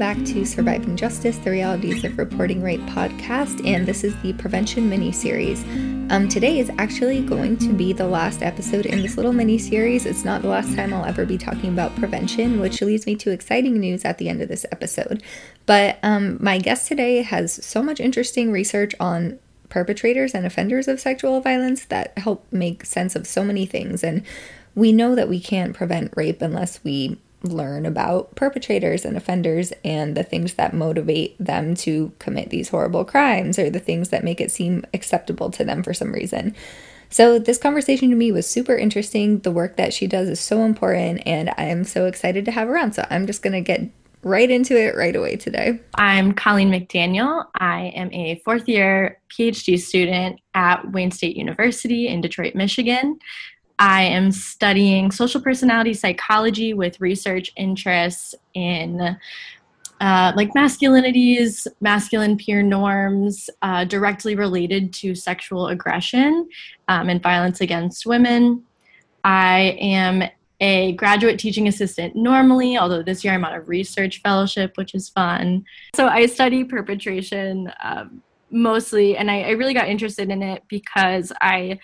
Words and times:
back 0.00 0.16
to 0.24 0.46
Surviving 0.46 0.96
Justice, 0.96 1.36
the 1.36 1.50
Realities 1.50 2.04
of 2.04 2.16
Reporting 2.16 2.62
Rape 2.62 2.80
podcast, 2.86 3.62
and 3.66 3.84
this 3.84 4.02
is 4.02 4.18
the 4.22 4.32
prevention 4.32 4.88
mini 4.88 5.12
series. 5.12 5.62
Um, 6.10 6.26
today 6.26 6.58
is 6.58 6.70
actually 6.78 7.20
going 7.20 7.58
to 7.58 7.74
be 7.74 7.92
the 7.92 8.06
last 8.06 8.42
episode 8.42 8.86
in 8.86 9.02
this 9.02 9.18
little 9.18 9.34
mini 9.34 9.58
series. 9.58 10.06
It's 10.06 10.24
not 10.24 10.40
the 10.40 10.48
last 10.48 10.74
time 10.74 10.94
I'll 10.94 11.04
ever 11.04 11.26
be 11.26 11.36
talking 11.36 11.68
about 11.68 11.94
prevention, 11.96 12.60
which 12.60 12.80
leads 12.80 13.04
me 13.04 13.14
to 13.16 13.30
exciting 13.30 13.78
news 13.78 14.06
at 14.06 14.16
the 14.16 14.30
end 14.30 14.40
of 14.40 14.48
this 14.48 14.64
episode. 14.72 15.22
But 15.66 15.98
um, 16.02 16.38
my 16.40 16.56
guest 16.56 16.88
today 16.88 17.20
has 17.20 17.62
so 17.62 17.82
much 17.82 18.00
interesting 18.00 18.50
research 18.50 18.94
on 19.00 19.38
perpetrators 19.68 20.32
and 20.32 20.46
offenders 20.46 20.88
of 20.88 20.98
sexual 20.98 21.42
violence 21.42 21.84
that 21.84 22.16
help 22.16 22.50
make 22.50 22.86
sense 22.86 23.14
of 23.14 23.26
so 23.26 23.44
many 23.44 23.66
things. 23.66 24.02
And 24.02 24.22
we 24.74 24.92
know 24.92 25.14
that 25.14 25.28
we 25.28 25.40
can't 25.40 25.76
prevent 25.76 26.16
rape 26.16 26.40
unless 26.40 26.82
we 26.82 27.18
learn 27.42 27.86
about 27.86 28.34
perpetrators 28.34 29.04
and 29.04 29.16
offenders 29.16 29.72
and 29.84 30.16
the 30.16 30.22
things 30.22 30.54
that 30.54 30.74
motivate 30.74 31.36
them 31.38 31.74
to 31.74 32.12
commit 32.18 32.50
these 32.50 32.68
horrible 32.68 33.04
crimes 33.04 33.58
or 33.58 33.70
the 33.70 33.80
things 33.80 34.10
that 34.10 34.24
make 34.24 34.40
it 34.40 34.50
seem 34.50 34.84
acceptable 34.92 35.50
to 35.50 35.64
them 35.64 35.82
for 35.82 35.94
some 35.94 36.12
reason. 36.12 36.54
So, 37.12 37.40
this 37.40 37.58
conversation 37.58 38.10
to 38.10 38.16
me 38.16 38.30
was 38.30 38.48
super 38.48 38.76
interesting. 38.76 39.40
The 39.40 39.50
work 39.50 39.76
that 39.76 39.92
she 39.92 40.06
does 40.06 40.28
is 40.28 40.38
so 40.38 40.62
important, 40.62 41.22
and 41.26 41.50
I 41.58 41.64
am 41.64 41.82
so 41.82 42.06
excited 42.06 42.44
to 42.44 42.52
have 42.52 42.68
her 42.68 42.78
on. 42.78 42.92
So, 42.92 43.04
I'm 43.10 43.26
just 43.26 43.42
going 43.42 43.52
to 43.52 43.60
get 43.60 43.90
right 44.22 44.50
into 44.50 44.78
it 44.78 44.96
right 44.96 45.16
away 45.16 45.36
today. 45.36 45.80
I'm 45.94 46.32
Colleen 46.32 46.70
McDaniel. 46.70 47.46
I 47.58 47.86
am 47.96 48.12
a 48.12 48.40
fourth 48.44 48.68
year 48.68 49.18
PhD 49.30 49.78
student 49.80 50.40
at 50.54 50.90
Wayne 50.92 51.10
State 51.10 51.36
University 51.36 52.08
in 52.08 52.20
Detroit, 52.20 52.54
Michigan. 52.54 53.18
I 53.80 54.02
am 54.02 54.30
studying 54.30 55.10
social 55.10 55.40
personality 55.40 55.94
psychology 55.94 56.74
with 56.74 57.00
research 57.00 57.50
interests 57.56 58.34
in 58.52 59.16
uh, 60.00 60.32
like 60.36 60.52
masculinities, 60.52 61.66
masculine 61.80 62.36
peer 62.36 62.62
norms, 62.62 63.48
uh, 63.62 63.84
directly 63.84 64.34
related 64.34 64.92
to 64.92 65.14
sexual 65.14 65.68
aggression 65.68 66.48
um, 66.88 67.08
and 67.08 67.22
violence 67.22 67.62
against 67.62 68.04
women. 68.04 68.62
I 69.24 69.78
am 69.80 70.24
a 70.60 70.92
graduate 70.92 71.38
teaching 71.38 71.66
assistant 71.66 72.14
normally, 72.14 72.76
although 72.76 73.02
this 73.02 73.24
year 73.24 73.32
I'm 73.32 73.46
on 73.46 73.54
a 73.54 73.62
research 73.62 74.20
fellowship, 74.20 74.76
which 74.76 74.94
is 74.94 75.08
fun. 75.08 75.64
So 75.94 76.06
I 76.06 76.26
study 76.26 76.64
perpetration 76.64 77.72
um, 77.82 78.22
mostly, 78.50 79.16
and 79.16 79.30
I, 79.30 79.42
I 79.42 79.50
really 79.50 79.72
got 79.72 79.88
interested 79.88 80.28
in 80.28 80.42
it 80.42 80.64
because 80.68 81.32
I 81.40 81.78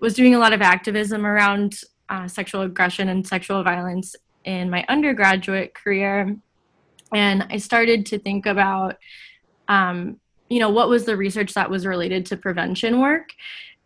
was 0.00 0.14
doing 0.14 0.34
a 0.34 0.38
lot 0.38 0.52
of 0.52 0.62
activism 0.62 1.26
around 1.26 1.80
uh, 2.08 2.26
sexual 2.26 2.62
aggression 2.62 3.08
and 3.08 3.26
sexual 3.26 3.62
violence 3.62 4.16
in 4.44 4.70
my 4.70 4.84
undergraduate 4.88 5.74
career. 5.74 6.36
And 7.12 7.46
I 7.50 7.58
started 7.58 8.06
to 8.06 8.18
think 8.18 8.46
about, 8.46 8.96
um, 9.68 10.18
you 10.48 10.58
know, 10.58 10.70
what 10.70 10.88
was 10.88 11.04
the 11.04 11.16
research 11.16 11.54
that 11.54 11.70
was 11.70 11.86
related 11.86 12.26
to 12.26 12.36
prevention 12.36 13.00
work. 13.00 13.30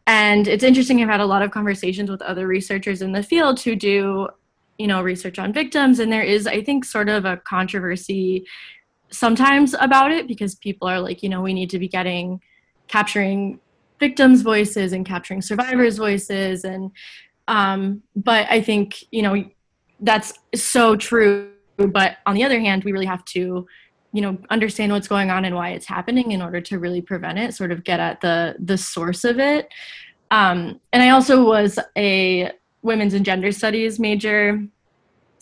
And 0.07 0.47
it's 0.47 0.65
interesting, 0.65 1.03
I've 1.03 1.09
had 1.09 1.20
a 1.20 1.27
lot 1.27 1.42
of 1.42 1.51
conversations 1.51 2.11
with 2.11 2.23
other 2.23 2.47
researchers 2.47 3.03
in 3.03 3.12
the 3.12 3.23
field 3.23 3.61
who 3.61 3.75
do, 3.75 4.29
you 4.79 4.87
know, 4.87 5.03
research 5.03 5.39
on 5.39 5.53
victims. 5.53 5.98
And 5.98 6.12
there 6.12 6.23
is, 6.23 6.47
I 6.47 6.62
think, 6.62 6.85
sort 6.85 7.09
of 7.09 7.25
a 7.25 7.39
controversy 7.39 8.45
sometimes 9.11 9.75
about 9.81 10.12
it 10.12 10.29
because 10.29 10.55
people 10.57 10.89
are 10.89 11.01
like, 11.01 11.23
you 11.23 11.29
know, 11.29 11.41
we 11.41 11.55
need 11.55 11.70
to 11.70 11.79
be 11.79 11.89
getting 11.89 12.41
capturing 12.89 13.61
victims' 14.00 14.42
voices 14.42 14.92
and 14.92 15.06
capturing 15.06 15.42
survivors' 15.42 15.98
voices. 15.98 16.64
And 16.64 16.91
um, 17.48 18.02
but 18.17 18.46
I 18.51 18.61
think 18.61 19.05
you 19.11 19.23
know 19.23 19.45
that's 20.01 20.35
so 20.55 20.96
true. 20.96 21.51
But 21.77 22.19
on 22.27 22.35
the 22.35 22.45
other 22.45 22.61
hand, 22.61 22.85
we 22.85 22.92
really 22.92 23.07
have 23.07 23.24
to 23.27 23.67
you 24.14 24.23
know 24.23 24.39
understand 24.48 24.92
what's 24.92 25.08
going 25.08 25.30
on 25.30 25.45
and 25.45 25.55
why 25.55 25.70
it's 25.70 25.86
happening 25.86 26.30
in 26.30 26.41
order 26.41 26.61
to 26.61 26.79
really 26.79 27.02
prevent 27.02 27.36
it 27.36 27.52
sort 27.52 27.73
of 27.73 27.85
get 27.85 28.01
at 28.01 28.20
the 28.23 28.55
the 28.61 28.79
source 28.79 29.24
of 29.24 29.39
it 29.39 29.69
um, 30.30 30.80
and 30.92 31.02
i 31.02 31.11
also 31.11 31.45
was 31.45 31.79
a 31.98 32.51
women's 32.83 33.13
and 33.13 33.24
gender 33.24 33.52
studies 33.52 33.98
major 33.98 34.64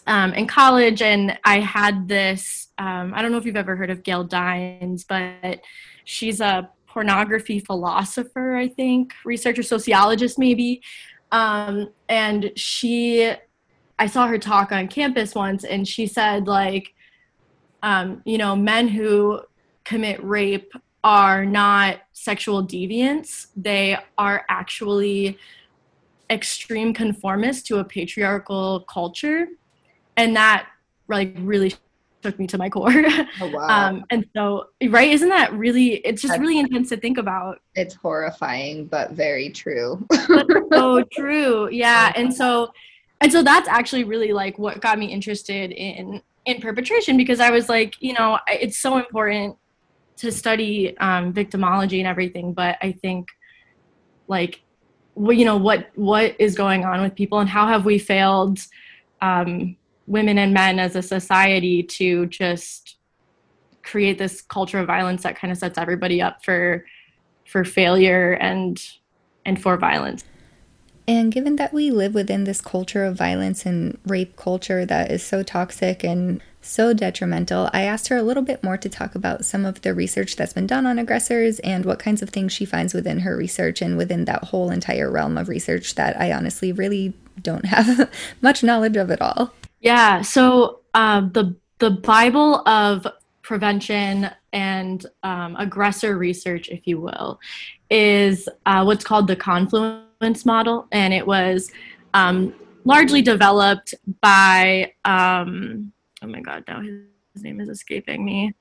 um, 0.07 0.33
in 0.33 0.47
college 0.47 1.03
and 1.03 1.39
i 1.45 1.61
had 1.61 2.09
this 2.09 2.69
um, 2.79 3.13
i 3.15 3.23
don't 3.23 3.31
know 3.31 3.39
if 3.39 3.45
you've 3.45 3.57
ever 3.57 3.77
heard 3.77 3.91
of 3.91 4.03
gail 4.03 4.25
dines 4.25 5.05
but 5.05 5.61
she's 6.05 6.41
a 6.41 6.69
pornography 6.93 7.59
philosopher, 7.59 8.55
I 8.55 8.69
think, 8.69 9.15
researcher, 9.25 9.63
sociologist, 9.63 10.39
maybe. 10.39 10.83
Um, 11.31 11.89
and 12.11 12.53
she, 12.55 13.33
I 13.99 14.07
saw 14.07 14.27
her 14.27 14.39
talk 14.39 14.73
on 14.73 14.89
campus 14.89 15.35
once, 15.35 15.65
and 15.65 15.89
she 15.89 16.07
said, 16.07 16.47
like, 16.47 16.95
um, 17.83 18.21
you 18.27 18.37
know, 18.37 18.55
men 18.55 18.89
who 18.89 19.41
commit 19.85 20.23
rape 20.23 20.73
are 21.03 21.47
not 21.47 22.01
sexual 22.13 22.65
deviants, 22.65 23.47
they 23.57 23.97
are 24.19 24.45
actually 24.49 25.39
extreme 26.31 26.93
conformists 26.93 27.63
to 27.63 27.79
a 27.79 27.85
patriarchal 27.85 28.81
culture. 28.81 29.49
And 30.17 30.37
that, 30.37 30.69
like, 31.09 31.35
really 31.39 31.75
took 32.23 32.39
me 32.39 32.47
to 32.49 32.59
my 32.59 32.69
core. 32.69 32.93
Oh, 33.41 33.51
wow. 33.51 33.89
um, 33.89 34.05
and 34.11 34.27
so, 34.37 34.67
right, 34.89 35.11
isn't 35.11 35.29
that 35.29 35.53
really, 35.53 35.95
it's 36.07 36.23
just 36.23 36.33
That's, 36.33 36.41
really 36.41 36.59
intense 36.59 36.91
to 36.91 36.97
think 36.97 37.19
about. 37.19 37.61
It's 37.75 37.95
horrifying, 37.95 38.87
but 38.87 39.13
very 39.13 39.51
true. 39.51 40.07
so 40.73 41.03
true. 41.13 41.69
Yeah. 41.71 42.13
And 42.15 42.33
so, 42.33 42.73
and 43.21 43.33
so 43.33 43.43
that's 43.43 43.69
actually 43.69 44.05
really 44.05 44.33
like 44.33 44.59
what 44.59 44.81
got 44.81 44.99
me 44.99 45.07
interested 45.07 45.73
in 45.73 46.23
in 46.45 46.61
perpetration 46.61 47.17
because 47.17 47.41
I 47.41 47.51
was 47.51 47.69
like, 47.69 47.95
you 48.01 48.13
know, 48.15 48.39
it's 48.49 48.79
so 48.79 48.99
important 48.99 49.57
to 50.17 50.33
study 50.33 50.97
um, 50.99 51.33
victimology 51.33 51.99
and 51.99 52.07
everything, 52.07 52.53
but 52.53 52.79
I 52.83 52.93
think 52.93 53.29
like, 54.29 54.63
well, 55.15 55.33
you 55.33 55.45
know, 55.45 55.57
what 55.57 55.91
what 55.95 56.35
is 56.39 56.55
going 56.55 56.85
on 56.85 57.03
with 57.03 57.15
people 57.15 57.39
and 57.39 57.49
how 57.49 57.67
have 57.67 57.85
we 57.85 57.99
failed 57.99 58.59
um, 59.21 59.77
women 60.07 60.39
and 60.39 60.53
men 60.53 60.79
as 60.79 60.97
a 60.97 61.03
society 61.03 61.83
to 61.83 62.27
just 62.27 62.97
create 63.83 64.19
this 64.19 64.43
culture 64.43 64.79
of 64.79 64.87
violence 64.87 65.23
that 65.23 65.37
kind 65.37 65.53
of 65.53 65.59
sets 65.59 65.79
everybody 65.79 66.23
up 66.23 66.45
for 66.45 66.85
for 67.47 67.65
failure 67.65 68.33
and 68.33 68.83
and 69.45 69.61
for 69.61 69.77
violence. 69.77 70.25
And 71.09 71.33
given 71.33 71.57
that 71.57 71.73
we 71.73 71.91
live 71.91 72.15
within 72.15 72.45
this 72.45 72.61
culture 72.61 73.05
of 73.05 73.17
violence 73.17 73.67
and 73.67 73.99
rape 74.07 74.37
culture 74.37 74.87
that 74.87 75.11
is 75.11 75.23
so 75.23 75.43
toxic 75.43 76.05
and 76.05 76.41
so 76.61 76.95
detrimental, 76.95 77.69
I 77.73 77.83
asked 77.83 78.07
her 78.07 78.17
a 78.17 78.23
little 78.23 78.45
bit 78.45 78.63
more 78.63 78.77
to 78.77 78.89
talk 78.89 79.17
about 79.17 79.45
some 79.45 79.65
of 79.65 79.83
the 79.83 79.95
research 79.95 80.37
that's 80.37 80.53
been 80.53 80.69
done 80.69 80.87
on 80.87 81.01
aggressors 81.01 81.59
and 81.61 81.85
what 81.85 81.99
kinds 81.99 82.23
of 82.23 82.31
things 82.31 82.53
she 82.53 82.65
finds 82.65 82.95
within 82.95 83.21
her 83.21 83.37
research 83.37 83.83
and 83.83 83.97
within 83.97 84.27
that 84.27 84.45
whole 84.45 84.71
entire 84.71 85.11
realm 85.11 85.37
of 85.37 85.49
research 85.49 85.97
that 85.97 86.19
I 86.21 86.33
honestly 86.33 86.71
really 86.71 87.15
don't 87.41 87.65
have 87.67 88.09
much 88.41 88.63
knowledge 88.63 88.97
of 88.97 89.11
at 89.11 89.21
all. 89.21 89.53
Yeah. 89.83 90.23
So 90.23 90.81
um, 90.95 91.33
the 91.33 91.57
the 91.79 91.91
Bible 91.91 92.67
of 92.67 93.07
prevention 93.43 94.31
and 94.53 95.05
um, 95.25 95.57
aggressor 95.57 96.17
research, 96.17 96.69
if 96.69 96.87
you 96.87 97.01
will, 97.01 97.41
is 97.91 98.49
uh, 98.65 98.85
what's 98.85 99.05
called 99.05 99.27
the 99.27 99.37
confluence 99.37 100.47
model, 100.47 100.87
and 100.93 101.13
it 101.13 101.27
was 101.27 101.71
um, 102.15 102.55
largely 102.85 103.21
developed 103.21 103.95
by 104.21 104.93
um, 105.05 105.93
oh 106.23 106.29
my 106.29 106.41
god, 106.41 106.65
now 106.69 106.81
his, 106.81 107.01
his 107.35 107.43
name 107.43 107.61
is 107.61 107.69
escaping 107.69 108.25
me. 108.25 108.55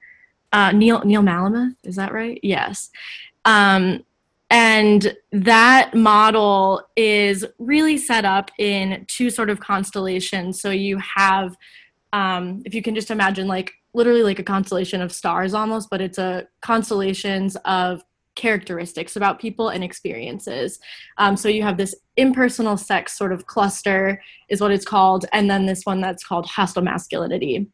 Uh, 0.51 0.71
Neil 0.71 1.01
Neil 1.05 1.21
Malamuth, 1.21 1.75
is 1.83 1.95
that 1.97 2.11
right? 2.11 2.39
Yes. 2.41 2.89
Um, 3.45 4.03
and 4.51 5.15
that 5.31 5.95
model 5.95 6.81
is 6.97 7.45
really 7.57 7.97
set 7.97 8.25
up 8.25 8.51
in 8.59 9.05
two 9.07 9.29
sort 9.29 9.49
of 9.49 9.61
constellations. 9.61 10.61
So 10.61 10.71
you 10.71 10.97
have, 10.97 11.55
um, 12.11 12.61
if 12.65 12.75
you 12.75 12.81
can 12.81 12.93
just 12.93 13.11
imagine, 13.11 13.47
like 13.47 13.71
literally 13.93 14.23
like 14.23 14.39
a 14.39 14.43
constellation 14.43 15.01
of 15.01 15.13
stars 15.13 15.53
almost, 15.53 15.89
but 15.89 16.01
it's 16.01 16.17
a 16.17 16.47
constellations 16.61 17.55
of 17.63 18.03
characteristics 18.35 19.15
about 19.15 19.39
people 19.39 19.69
and 19.69 19.85
experiences. 19.85 20.79
Um, 21.17 21.37
so 21.37 21.47
you 21.47 21.63
have 21.63 21.77
this 21.77 21.95
impersonal 22.17 22.75
sex 22.75 23.17
sort 23.17 23.31
of 23.31 23.45
cluster, 23.45 24.21
is 24.49 24.59
what 24.59 24.71
it's 24.71 24.85
called, 24.85 25.25
and 25.31 25.49
then 25.49 25.65
this 25.65 25.85
one 25.85 26.01
that's 26.01 26.25
called 26.25 26.45
hostile 26.45 26.83
masculinity. 26.83 27.67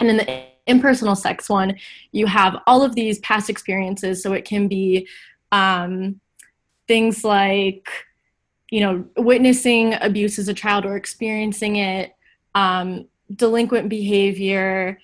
And 0.00 0.10
in 0.10 0.18
the 0.18 0.44
impersonal 0.66 1.16
sex 1.16 1.48
one, 1.48 1.76
you 2.12 2.26
have 2.26 2.56
all 2.66 2.82
of 2.82 2.94
these 2.94 3.20
past 3.20 3.48
experiences. 3.48 4.22
So 4.22 4.32
it 4.32 4.44
can 4.44 4.68
be 4.68 5.08
um, 5.54 6.20
things 6.88 7.24
like 7.24 7.88
you 8.70 8.80
know 8.80 9.04
witnessing 9.16 9.94
abuse 10.00 10.38
as 10.38 10.48
a 10.48 10.54
child 10.54 10.84
or 10.84 10.96
experiencing 10.96 11.76
it 11.76 12.14
um, 12.56 13.06
delinquent 13.34 13.88
behavior 13.88 14.98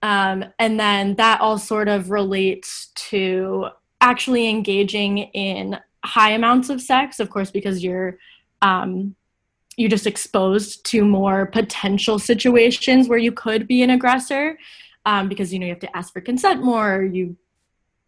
um, 0.00 0.44
and 0.58 0.80
then 0.80 1.14
that 1.16 1.40
all 1.40 1.58
sort 1.58 1.88
of 1.88 2.10
relates 2.10 2.86
to 2.94 3.68
actually 4.00 4.48
engaging 4.48 5.18
in 5.18 5.78
high 6.04 6.30
amounts 6.30 6.70
of 6.70 6.80
sex 6.80 7.20
of 7.20 7.28
course 7.28 7.50
because 7.50 7.84
you're 7.84 8.18
um, 8.62 9.14
you're 9.76 9.90
just 9.90 10.06
exposed 10.06 10.84
to 10.86 11.04
more 11.04 11.46
potential 11.46 12.18
situations 12.18 13.08
where 13.08 13.18
you 13.18 13.32
could 13.32 13.68
be 13.68 13.82
an 13.82 13.90
aggressor 13.90 14.58
um, 15.04 15.28
because 15.28 15.52
you 15.52 15.58
know 15.58 15.66
you 15.66 15.72
have 15.72 15.80
to 15.80 15.96
ask 15.96 16.14
for 16.14 16.22
consent 16.22 16.62
more 16.62 17.02
you 17.02 17.36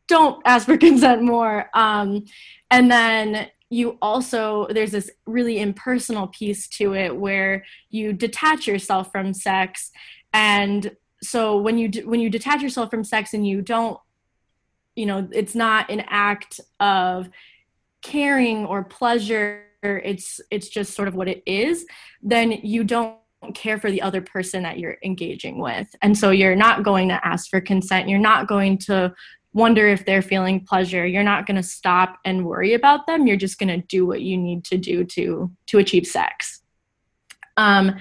don't 0.08 0.40
ask 0.44 0.66
for 0.66 0.76
consent 0.78 1.22
more. 1.22 1.68
Um, 1.74 2.24
and 2.70 2.90
then 2.90 3.48
you 3.70 3.98
also 4.00 4.66
there's 4.70 4.92
this 4.92 5.10
really 5.26 5.58
impersonal 5.58 6.28
piece 6.28 6.68
to 6.68 6.94
it 6.94 7.16
where 7.16 7.64
you 7.90 8.12
detach 8.12 8.66
yourself 8.66 9.10
from 9.10 9.34
sex. 9.34 9.90
And 10.32 10.96
so 11.22 11.58
when 11.58 11.78
you 11.78 11.90
when 12.04 12.20
you 12.20 12.30
detach 12.30 12.62
yourself 12.62 12.90
from 12.90 13.04
sex 13.04 13.34
and 13.34 13.46
you 13.46 13.62
don't 13.62 13.98
you 14.94 15.06
know 15.06 15.26
it's 15.32 15.54
not 15.54 15.90
an 15.90 16.04
act 16.08 16.60
of 16.78 17.28
caring 18.02 18.66
or 18.66 18.84
pleasure 18.84 19.62
it's 19.82 20.40
it's 20.50 20.68
just 20.68 20.94
sort 20.94 21.08
of 21.08 21.14
what 21.14 21.26
it 21.26 21.42
is 21.46 21.86
then 22.22 22.52
you 22.52 22.84
don't 22.84 23.18
care 23.52 23.78
for 23.78 23.90
the 23.90 24.00
other 24.00 24.22
person 24.22 24.62
that 24.62 24.78
you're 24.78 24.96
engaging 25.04 25.58
with. 25.58 25.94
And 26.00 26.16
so 26.16 26.30
you're 26.30 26.56
not 26.56 26.82
going 26.82 27.08
to 27.08 27.26
ask 27.26 27.50
for 27.50 27.60
consent. 27.60 28.08
You're 28.08 28.18
not 28.18 28.48
going 28.48 28.78
to 28.78 29.12
wonder 29.54 29.88
if 29.88 30.04
they're 30.04 30.20
feeling 30.20 30.60
pleasure. 30.60 31.06
You're 31.06 31.22
not 31.22 31.46
going 31.46 31.56
to 31.56 31.62
stop 31.62 32.18
and 32.24 32.44
worry 32.44 32.74
about 32.74 33.06
them. 33.06 33.26
You're 33.26 33.36
just 33.36 33.58
going 33.58 33.68
to 33.68 33.86
do 33.86 34.04
what 34.04 34.20
you 34.20 34.36
need 34.36 34.64
to 34.66 34.76
do 34.76 35.04
to 35.04 35.50
to 35.66 35.78
achieve 35.78 36.06
sex. 36.06 36.60
Um, 37.56 37.96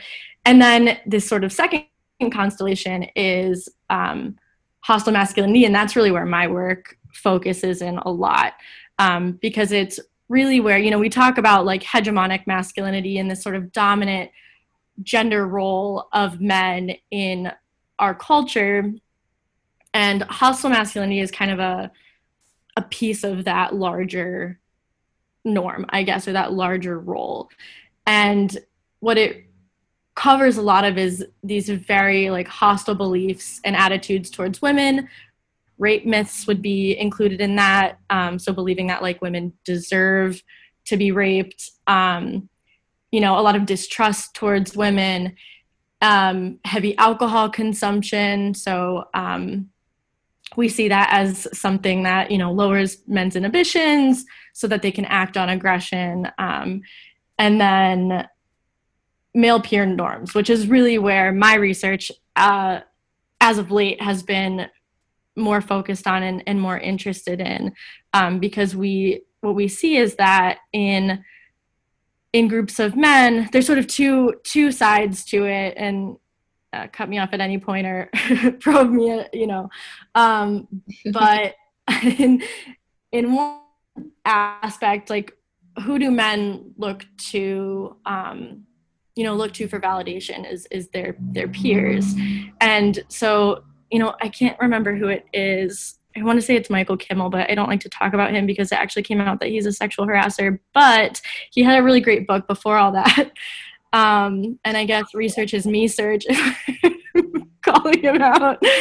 and 0.46 0.62
then 0.62 1.00
this 1.06 1.28
sort 1.28 1.44
of 1.44 1.54
second 1.54 1.86
constellation 2.32 3.04
is 3.16 3.70
um, 3.90 4.36
hostile 4.82 5.14
masculinity 5.14 5.66
and 5.66 5.74
that's 5.74 5.96
really 5.96 6.12
where 6.12 6.26
my 6.26 6.48
work 6.48 6.98
focuses 7.14 7.82
in 7.82 7.98
a 8.00 8.12
lot 8.12 8.54
um, 9.00 9.34
because 9.42 9.72
it's 9.72 10.00
really 10.30 10.60
where 10.60 10.78
you 10.78 10.90
know 10.90 11.00
we 11.00 11.10
talk 11.10 11.38
about 11.38 11.66
like 11.66 11.84
hegemonic 11.84 12.46
masculinity 12.48 13.18
and 13.18 13.30
this 13.30 13.42
sort 13.42 13.56
of 13.56 13.72
dominant 13.72 14.32
gender 15.02 15.48
role 15.48 16.08
of 16.14 16.42
men 16.42 16.92
in 17.12 17.52
our 18.00 18.14
culture 18.14 18.92
and 19.94 20.24
hostile 20.24 20.70
masculinity 20.70 21.20
is 21.20 21.32
kind 21.32 21.52
of 21.52 21.60
a 21.60 21.92
a 22.76 22.82
piece 22.82 23.24
of 23.24 23.44
that 23.46 23.76
larger 23.76 24.60
norm 25.46 25.86
i 25.90 26.02
guess 26.04 26.28
or 26.28 26.34
that 26.34 26.54
larger 26.54 27.00
role. 27.00 27.50
And 28.06 28.58
what 29.00 29.18
it 29.18 29.46
covers 30.16 30.58
a 30.58 30.62
lot 30.62 30.86
of 30.86 30.98
is 30.98 31.26
these 31.44 31.70
very 31.70 32.30
like 32.30 32.48
hostile 32.48 32.96
beliefs 32.96 33.60
and 33.64 33.76
attitudes 33.76 34.30
towards 34.30 34.62
women. 34.62 35.10
Rape 35.80 36.06
myths 36.06 36.46
would 36.46 36.62
be 36.62 36.98
included 36.98 37.42
in 37.42 37.56
that 37.56 38.00
um, 38.10 38.38
so 38.38 38.54
believing 38.54 38.88
that 38.88 39.02
like 39.02 39.22
women 39.22 39.54
deserve 39.66 40.42
to 40.86 40.98
be 40.98 41.12
raped 41.12 41.72
um, 41.88 42.50
you 43.12 43.20
know 43.20 43.40
a 43.40 43.42
lot 43.42 43.56
of 43.56 43.66
distrust 43.66 44.36
towards 44.36 44.76
women 44.76 45.36
um, 46.02 46.60
heavy 46.66 46.96
alcohol 46.98 47.50
consumption 47.50 48.54
so 48.54 49.06
um, 49.14 49.70
we 50.56 50.70
see 50.70 50.88
that 50.88 51.10
as 51.12 51.48
something 51.58 52.04
that 52.04 52.32
you 52.32 52.38
know 52.38 52.52
lowers 52.52 52.98
men's 53.08 53.36
inhibitions 53.36 54.26
so 54.54 54.68
that 54.68 54.82
they 54.82 54.92
can 54.92 55.06
act 55.06 55.38
on 55.38 55.50
aggression 55.50 56.30
um, 56.38 56.82
and 57.40 57.60
then 57.60 58.28
male 59.34 59.60
peer 59.60 59.86
norms, 59.86 60.34
which 60.34 60.50
is 60.50 60.68
really 60.68 60.98
where 60.98 61.32
my 61.32 61.56
research, 61.56 62.12
uh, 62.36 62.82
as 63.42 63.58
of 63.58 63.72
late, 63.72 64.02
has 64.02 64.24
been 64.24 64.68
more 65.36 65.62
focused 65.62 66.08
on 66.08 66.22
and, 66.22 66.44
and 66.46 66.62
more 66.62 66.78
interested 66.78 67.42
in, 67.42 67.74
um, 68.14 68.40
because 68.40 68.76
we 68.76 69.22
what 69.42 69.56
we 69.56 69.68
see 69.68 69.98
is 69.98 70.16
that 70.16 70.60
in 70.72 71.24
in 72.32 72.48
groups 72.48 72.80
of 72.80 72.96
men, 72.96 73.50
there's 73.52 73.66
sort 73.66 73.80
of 73.80 73.88
two 73.88 74.36
two 74.44 74.72
sides 74.72 75.26
to 75.26 75.46
it, 75.46 75.74
and 75.78 76.18
uh, 76.74 76.88
cut 76.88 77.08
me 77.08 77.20
off 77.20 77.30
at 77.32 77.40
any 77.40 77.58
point 77.58 77.88
or 77.88 78.10
probe 78.60 78.92
me, 78.92 79.24
you 79.32 79.48
know. 79.48 79.70
Um, 80.16 80.68
but 81.12 81.56
in 82.04 82.44
in 83.12 83.34
one 83.34 83.60
aspect, 84.26 85.10
like 85.10 85.38
who 85.84 86.00
do 86.00 86.12
men 86.12 86.74
look 86.78 87.06
to? 87.32 87.96
Um, 88.06 88.66
you 89.16 89.24
know 89.24 89.36
look 89.36 89.54
to 89.54 89.68
for 89.68 89.80
validation 89.80 90.50
is 90.50 90.68
is 90.72 90.88
their 90.90 91.16
their 91.20 91.48
peers 91.48 92.14
and 92.62 93.04
so 93.10 93.64
you 93.92 94.00
know 94.00 94.16
i 94.22 94.28
can't 94.30 94.60
remember 94.60 94.96
who 94.96 95.08
it 95.08 95.26
is 95.34 96.00
i 96.18 96.24
want 96.24 96.38
to 96.38 96.42
say 96.42 96.56
it's 96.56 96.70
michael 96.70 96.98
kimmel 96.98 97.30
but 97.30 97.50
i 97.50 97.56
don't 97.56 97.70
like 97.70 97.80
to 97.80 97.90
talk 97.90 98.14
about 98.14 98.32
him 98.32 98.46
because 98.46 98.72
it 98.72 98.76
actually 98.76 99.04
came 99.04 99.22
out 99.22 99.40
that 99.40 99.50
he's 99.50 99.66
a 99.66 99.72
sexual 99.72 100.08
harasser 100.08 100.60
but 100.74 101.22
he 101.52 101.62
had 101.62 101.80
a 101.80 101.84
really 101.84 102.02
great 102.02 102.26
book 102.26 102.48
before 102.48 102.78
all 102.78 102.92
that 102.92 103.32
um, 103.94 104.60
and 104.66 104.76
i 104.76 104.84
guess 104.84 105.06
research 105.14 105.54
is 105.54 105.66
me 105.66 105.88
search. 105.88 106.26
Calling 107.62 108.02
him 108.02 108.22
out. 108.22 108.62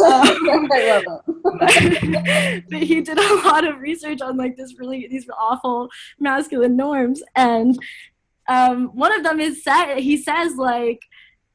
Um, 0.00 0.68
but 1.58 2.82
he 2.82 3.00
did 3.02 3.18
a 3.18 3.34
lot 3.44 3.66
of 3.66 3.80
research 3.80 4.22
on 4.22 4.36
like 4.36 4.56
this 4.56 4.78
really 4.78 5.06
these 5.08 5.28
awful 5.38 5.90
masculine 6.18 6.76
norms. 6.76 7.22
And 7.36 7.78
um, 8.48 8.86
one 8.94 9.12
of 9.12 9.24
them 9.24 9.40
is 9.40 9.62
said 9.62 9.96
he 9.96 10.16
says 10.16 10.56
like 10.56 11.00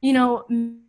you 0.00 0.12
know 0.12 0.44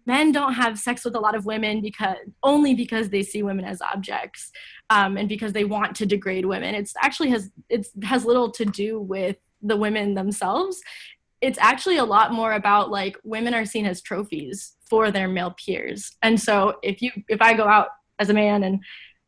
men 0.06 0.31
don't 0.31 0.53
have 0.53 0.77
sex 0.77 1.03
with 1.03 1.15
a 1.15 1.19
lot 1.19 1.35
of 1.35 1.45
women 1.45 1.81
because 1.81 2.18
only 2.44 2.75
because 2.75 3.09
they 3.09 3.24
see 3.24 3.41
women 3.41 3.65
as 3.65 3.81
objects 3.81 4.51
um, 4.91 5.18
and 5.18 5.27
because 5.27 5.53
they 5.53 5.65
want 5.65 5.95
to 5.95 6.06
degrade 6.06 6.45
women. 6.45 6.75
It's 6.75 6.94
actually 7.01 7.29
has 7.29 7.50
it 7.69 7.88
has 8.03 8.24
little 8.24 8.51
to 8.51 8.65
do 8.65 9.00
with 9.00 9.38
the 9.63 9.77
women 9.77 10.13
themselves 10.13 10.79
it's 11.42 11.60
actually 11.60 11.98
a 11.98 12.06
lot 12.06 12.34
more 12.34 12.54
about 12.54 12.89
like 12.89 13.18
women 13.24 13.54
are 13.54 13.66
seen 13.66 13.86
as 13.86 14.01
trophies 14.01 14.74
for 14.89 15.12
their 15.12 15.28
male 15.28 15.56
peers 15.63 16.16
and 16.22 16.39
so 16.39 16.78
if 16.84 17.01
you 17.01 17.12
if 17.28 17.42
i 17.42 17.54
go 17.54 17.66
out 17.68 17.89
as 18.19 18.30
a 18.30 18.34
man 18.34 18.63
and 18.63 18.80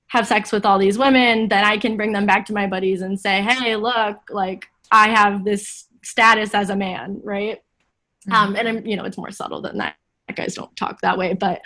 have 0.08 0.26
sex 0.26 0.52
with 0.52 0.66
all 0.66 0.80
these 0.80 0.98
women 0.98 1.48
then 1.50 1.64
i 1.64 1.78
can 1.78 1.98
bring 1.98 2.12
them 2.14 2.26
back 2.26 2.46
to 2.46 2.54
my 2.54 2.66
buddies 2.66 3.02
and 3.02 3.20
say 3.20 3.42
hey 3.42 3.76
look 3.76 4.18
like 4.30 4.66
i 4.92 5.10
have 5.10 5.44
this 5.44 5.90
status 6.04 6.54
as 6.54 6.70
a 6.70 6.76
man, 6.76 7.20
right? 7.24 7.60
Mm-hmm. 8.28 8.34
Um, 8.34 8.56
and 8.56 8.68
I'm, 8.68 8.86
you 8.86 8.96
know, 8.96 9.06
it's 9.06 9.18
more 9.18 9.32
subtle 9.32 9.62
than 9.62 9.78
that. 9.78 9.96
Guys 10.36 10.54
don't 10.54 10.76
talk 10.76 11.02
that 11.02 11.18
way, 11.18 11.34
but 11.34 11.62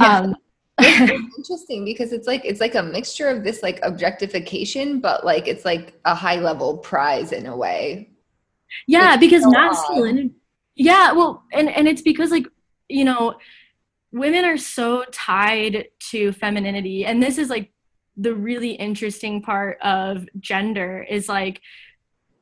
um, 0.00 0.36
interesting 0.82 1.82
because 1.84 2.12
it's 2.12 2.26
like 2.26 2.42
it's 2.44 2.60
like 2.60 2.74
a 2.74 2.82
mixture 2.82 3.28
of 3.28 3.42
this 3.42 3.62
like 3.62 3.80
objectification, 3.82 5.00
but 5.00 5.24
like 5.24 5.48
it's 5.48 5.64
like 5.64 5.98
a 6.04 6.14
high 6.14 6.36
level 6.36 6.76
prize 6.76 7.32
in 7.32 7.46
a 7.46 7.56
way. 7.56 8.10
Yeah, 8.86 9.16
because 9.16 9.42
so 9.42 9.50
masculine. 9.50 10.34
Yeah, 10.74 11.12
well, 11.12 11.44
and 11.52 11.68
and 11.68 11.86
it's 11.86 12.02
because 12.02 12.30
like 12.30 12.46
you 12.88 13.04
know, 13.04 13.38
women 14.12 14.44
are 14.44 14.56
so 14.56 15.04
tied 15.12 15.86
to 16.10 16.32
femininity, 16.32 17.04
and 17.04 17.22
this 17.22 17.38
is 17.38 17.48
like 17.48 17.72
the 18.16 18.34
really 18.34 18.72
interesting 18.72 19.42
part 19.42 19.78
of 19.82 20.28
gender 20.38 21.04
is 21.08 21.28
like 21.28 21.60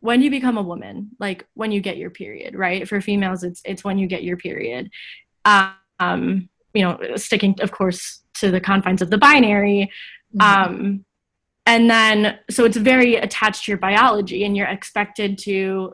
when 0.01 0.23
you 0.23 0.31
become 0.31 0.57
a 0.57 0.63
woman 0.63 1.11
like 1.21 1.47
when 1.55 1.71
you 1.71 1.81
get 1.81 1.97
your 1.97 2.11
period 2.11 2.55
right 2.55 2.89
for 2.89 3.01
females 3.01 3.45
it's 3.45 3.61
it's 3.65 3.85
when 3.85 3.99
you 3.99 4.07
get 4.07 4.25
your 4.25 4.37
period 4.37 4.91
um 5.45 6.49
you 6.75 6.83
know 6.83 6.99
sticking 7.17 7.55
of 7.61 7.71
course 7.71 8.23
to 8.35 8.51
the 8.51 8.61
confines 8.61 9.03
of 9.03 9.11
the 9.11 9.19
binary 9.19 9.91
mm-hmm. 10.37 10.73
um 10.73 11.05
and 11.67 11.89
then 11.89 12.39
so 12.49 12.65
it's 12.65 12.77
very 12.77 13.17
attached 13.17 13.65
to 13.65 13.73
your 13.73 13.79
biology 13.79 14.45
and 14.45 14.57
you're 14.57 14.67
expected 14.67 15.39
to 15.39 15.93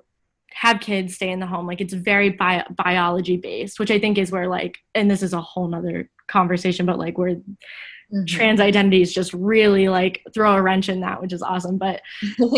have 0.57 0.81
kids 0.81 1.15
stay 1.15 1.31
in 1.31 1.39
the 1.39 1.47
home 1.47 1.67
like 1.67 1.83
it's 1.83 1.93
very 1.93 2.31
bi- 2.31 2.65
biology 2.71 3.37
based 3.37 3.79
which 3.79 3.91
i 3.91 3.99
think 3.99 4.17
is 4.17 4.33
where 4.33 4.49
like 4.49 4.79
and 4.95 5.11
this 5.11 5.23
is 5.23 5.35
a 5.35 5.41
whole 5.41 5.69
nother 5.69 6.09
conversation 6.29 6.87
but 6.87 6.99
like 6.99 7.19
where 7.19 7.35
mm-hmm. 7.35 8.25
trans 8.27 8.59
identities 8.59 9.13
just 9.13 9.35
really 9.35 9.89
like 9.89 10.23
throw 10.33 10.57
a 10.57 10.63
wrench 10.63 10.89
in 10.89 11.01
that 11.01 11.21
which 11.21 11.35
is 11.35 11.43
awesome 11.43 11.77
but 11.77 12.01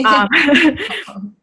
um, 0.07 0.29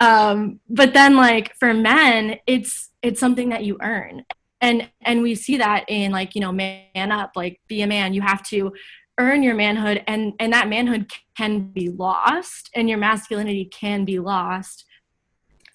um, 0.00 0.60
but 0.68 0.92
then 0.92 1.16
like 1.16 1.54
for 1.58 1.72
men 1.72 2.38
it's 2.46 2.90
it's 3.00 3.18
something 3.18 3.48
that 3.48 3.64
you 3.64 3.78
earn 3.80 4.22
and 4.60 4.88
and 5.00 5.22
we 5.22 5.34
see 5.34 5.56
that 5.56 5.86
in 5.88 6.12
like 6.12 6.34
you 6.34 6.42
know 6.42 6.52
man 6.52 7.10
up 7.10 7.32
like 7.36 7.58
be 7.68 7.80
a 7.80 7.86
man 7.86 8.12
you 8.12 8.20
have 8.20 8.42
to 8.42 8.70
earn 9.18 9.42
your 9.42 9.54
manhood 9.54 10.04
and 10.06 10.34
and 10.38 10.52
that 10.52 10.68
manhood 10.68 11.10
can 11.38 11.72
be 11.72 11.88
lost 11.88 12.68
and 12.74 12.86
your 12.86 12.98
masculinity 12.98 13.64
can 13.64 14.04
be 14.04 14.18
lost 14.18 14.84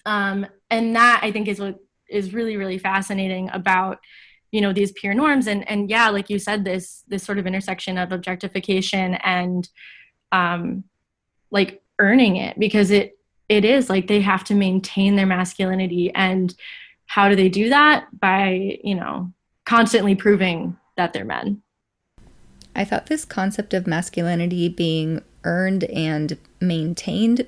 um 0.06 0.46
and 0.70 0.94
that 0.96 1.20
i 1.22 1.30
think 1.30 1.48
is 1.48 1.60
what 1.60 1.78
is 2.08 2.32
really 2.32 2.56
really 2.56 2.78
fascinating 2.78 3.50
about 3.52 3.98
you 4.50 4.60
know 4.60 4.72
these 4.72 4.92
peer 4.92 5.14
norms. 5.14 5.46
And 5.46 5.68
and 5.68 5.90
yeah 5.90 6.08
like 6.08 6.30
you 6.30 6.38
said 6.38 6.64
this 6.64 7.04
this 7.08 7.22
sort 7.22 7.38
of 7.38 7.46
intersection 7.46 7.98
of 7.98 8.12
objectification 8.12 9.14
and 9.14 9.68
um 10.32 10.84
like 11.50 11.82
earning 11.98 12.36
it 12.36 12.58
because 12.58 12.90
it 12.90 13.18
it 13.48 13.64
is 13.64 13.88
like 13.88 14.06
they 14.06 14.20
have 14.20 14.44
to 14.44 14.54
maintain 14.54 15.16
their 15.16 15.26
masculinity. 15.26 16.12
And 16.14 16.54
how 17.06 17.28
do 17.28 17.36
they 17.36 17.48
do 17.48 17.68
that? 17.70 18.06
By 18.18 18.78
you 18.82 18.94
know 18.94 19.32
constantly 19.64 20.14
proving 20.14 20.76
that 20.96 21.12
they're 21.12 21.24
men. 21.24 21.62
I 22.74 22.84
thought 22.84 23.06
this 23.06 23.24
concept 23.24 23.74
of 23.74 23.86
masculinity 23.86 24.68
being 24.68 25.22
earned 25.44 25.84
and 25.84 26.38
maintained 26.60 27.46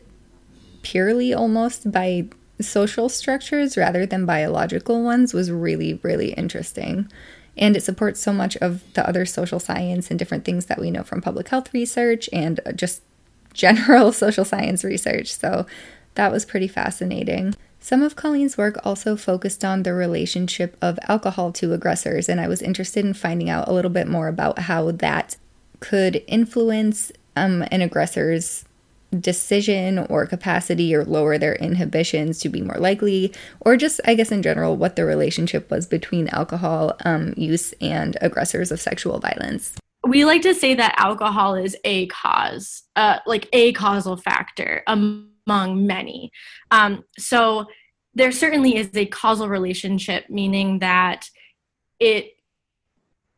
purely 0.83 1.33
almost 1.33 1.93
by 1.93 2.29
social 2.63 3.09
structures 3.09 3.77
rather 3.77 4.07
than 4.07 4.27
biological 4.27 5.03
ones 5.03 5.33
was 5.35 5.51
really 5.51 5.95
really 6.03 6.33
interesting 6.33 7.09
And 7.57 7.77
it 7.77 7.83
supports 7.83 8.21
so 8.21 8.33
much 8.33 8.57
of 8.59 8.83
the 8.95 9.07
other 9.07 9.27
social 9.27 9.61
science 9.61 10.11
and 10.11 10.19
different 10.19 10.45
things 10.45 10.67
that 10.67 10.81
we 10.81 10.91
know 10.91 11.03
from 11.03 11.21
public 11.21 11.49
health 11.49 11.73
research 11.75 12.29
and 12.33 12.61
just 12.75 13.03
general 13.53 14.13
social 14.13 14.45
science 14.45 14.85
research. 14.85 15.35
So 15.35 15.67
that 16.15 16.33
was 16.33 16.45
pretty 16.45 16.69
fascinating. 16.69 17.55
Some 17.81 18.03
of 18.03 18.15
Colleen's 18.15 18.59
work 18.59 18.79
also 18.85 19.17
focused 19.17 19.65
on 19.65 19.83
the 19.83 19.95
relationship 19.95 20.77
of 20.83 20.99
alcohol 21.09 21.51
to 21.53 21.73
aggressors, 21.73 22.29
and 22.29 22.41
I 22.41 22.47
was 22.47 22.61
interested 22.61 23.05
in 23.05 23.15
finding 23.15 23.49
out 23.49 23.69
a 23.69 23.73
little 23.73 23.91
bit 23.91 24.07
more 24.07 24.29
about 24.29 24.61
how 24.61 24.91
that 24.93 25.37
could 25.81 26.23
influence 26.27 27.11
um, 27.37 27.65
an 27.71 27.81
aggressor's 27.81 28.65
decision 29.19 29.99
or 29.99 30.27
capacity 30.27 30.95
or 30.95 31.05
lower 31.05 31.39
their 31.39 31.57
inhibitions 31.57 32.39
to 32.41 32.49
be 32.49 32.63
more 32.63 32.79
likely, 32.79 33.33
or 33.61 33.77
just, 33.77 34.01
I 34.05 34.15
guess, 34.15 34.31
in 34.31 34.43
general, 34.43 34.77
what 34.77 34.97
the 34.97 35.05
relationship 35.05 35.71
was 35.71 35.87
between 35.87 36.29
alcohol 36.29 36.97
um, 37.05 37.35
use 37.37 37.73
and 37.81 38.17
aggressors 38.21 38.71
of 38.71 38.81
sexual 38.81 39.19
violence. 39.19 39.75
We 40.07 40.25
like 40.25 40.43
to 40.43 40.55
say 40.55 40.75
that 40.75 40.95
alcohol 40.97 41.57
is 41.57 41.77
a 41.85 42.07
cause, 42.07 42.85
uh, 42.97 43.19
like 43.27 43.49
a 43.53 43.73
causal 43.73 44.17
factor 44.17 44.83
among 44.87 45.27
many. 45.47 46.31
Um, 46.71 47.05
so 47.19 47.67
there 48.15 48.33
certainly 48.33 48.77
is 48.77 48.91
a 48.95 49.07
causal 49.07 49.49
relationship, 49.49 50.31
meaning 50.31 50.79
that 50.79 51.29
it 51.99 52.33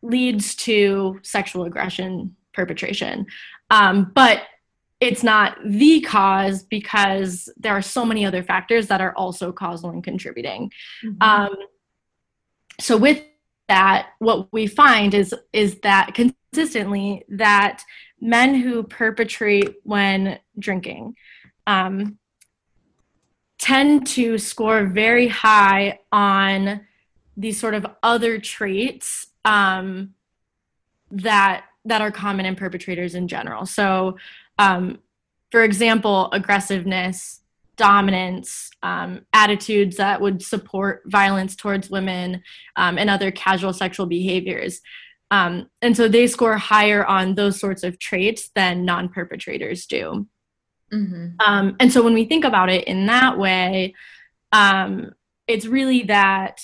leads 0.02 0.54
to 0.56 1.18
sexual 1.22 1.64
aggression 1.64 2.36
perpetration. 2.52 3.26
Um, 3.70 4.12
but 4.14 4.42
it's 5.02 5.24
not 5.24 5.58
the 5.64 6.00
cause 6.00 6.62
because 6.62 7.48
there 7.56 7.72
are 7.72 7.82
so 7.82 8.04
many 8.04 8.24
other 8.24 8.40
factors 8.40 8.86
that 8.86 9.00
are 9.00 9.12
also 9.16 9.50
causal 9.50 9.90
and 9.90 10.04
contributing. 10.04 10.70
Mm-hmm. 11.04 11.20
Um, 11.20 11.56
so 12.80 12.96
with 12.96 13.20
that, 13.66 14.10
what 14.20 14.52
we 14.52 14.68
find 14.68 15.12
is 15.12 15.34
is 15.52 15.80
that 15.80 16.14
consistently 16.14 17.24
that 17.28 17.82
men 18.20 18.54
who 18.54 18.84
perpetrate 18.84 19.74
when 19.82 20.38
drinking 20.56 21.16
um, 21.66 22.16
tend 23.58 24.06
to 24.06 24.38
score 24.38 24.84
very 24.84 25.26
high 25.26 25.98
on 26.12 26.80
these 27.36 27.58
sort 27.58 27.74
of 27.74 27.84
other 28.04 28.38
traits 28.38 29.26
um, 29.44 30.14
that 31.10 31.64
that 31.84 32.00
are 32.00 32.12
common 32.12 32.46
in 32.46 32.54
perpetrators 32.54 33.16
in 33.16 33.26
general. 33.26 33.66
So 33.66 34.16
um, 34.58 34.98
for 35.50 35.62
example, 35.62 36.30
aggressiveness, 36.32 37.42
dominance, 37.76 38.70
um, 38.82 39.20
attitudes 39.32 39.96
that 39.96 40.20
would 40.20 40.42
support 40.42 41.02
violence 41.06 41.56
towards 41.56 41.90
women, 41.90 42.42
um, 42.76 42.98
and 42.98 43.10
other 43.10 43.30
casual 43.30 43.72
sexual 43.72 44.06
behaviors. 44.06 44.80
Um, 45.30 45.70
and 45.80 45.96
so 45.96 46.08
they 46.08 46.26
score 46.26 46.58
higher 46.58 47.04
on 47.06 47.34
those 47.34 47.58
sorts 47.58 47.82
of 47.84 47.98
traits 47.98 48.50
than 48.54 48.84
non 48.84 49.08
perpetrators 49.08 49.86
do. 49.86 50.26
Mm-hmm. 50.92 51.28
Um, 51.40 51.76
and 51.80 51.90
so 51.90 52.02
when 52.02 52.14
we 52.14 52.26
think 52.26 52.44
about 52.44 52.68
it 52.68 52.84
in 52.84 53.06
that 53.06 53.38
way, 53.38 53.94
um, 54.52 55.12
it's 55.46 55.66
really 55.66 56.02
that 56.04 56.60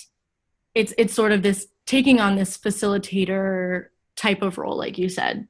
it's 0.75 0.93
it's 0.99 1.15
sort 1.15 1.33
of 1.33 1.43
this 1.43 1.67
taking 1.87 2.21
on 2.21 2.37
this 2.37 2.59
facilitator 2.59 3.87
type 4.17 4.43
of 4.43 4.59
role, 4.59 4.77
like 4.77 4.99
you 4.99 5.09
said. 5.09 5.49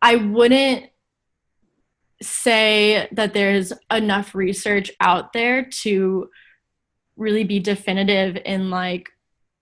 I 0.00 0.16
wouldn't 0.16 0.86
say 2.22 3.08
that 3.12 3.34
there's 3.34 3.72
enough 3.90 4.34
research 4.34 4.90
out 5.00 5.32
there 5.32 5.64
to 5.64 6.30
really 7.16 7.44
be 7.44 7.58
definitive 7.58 8.36
in 8.44 8.70
like 8.70 9.10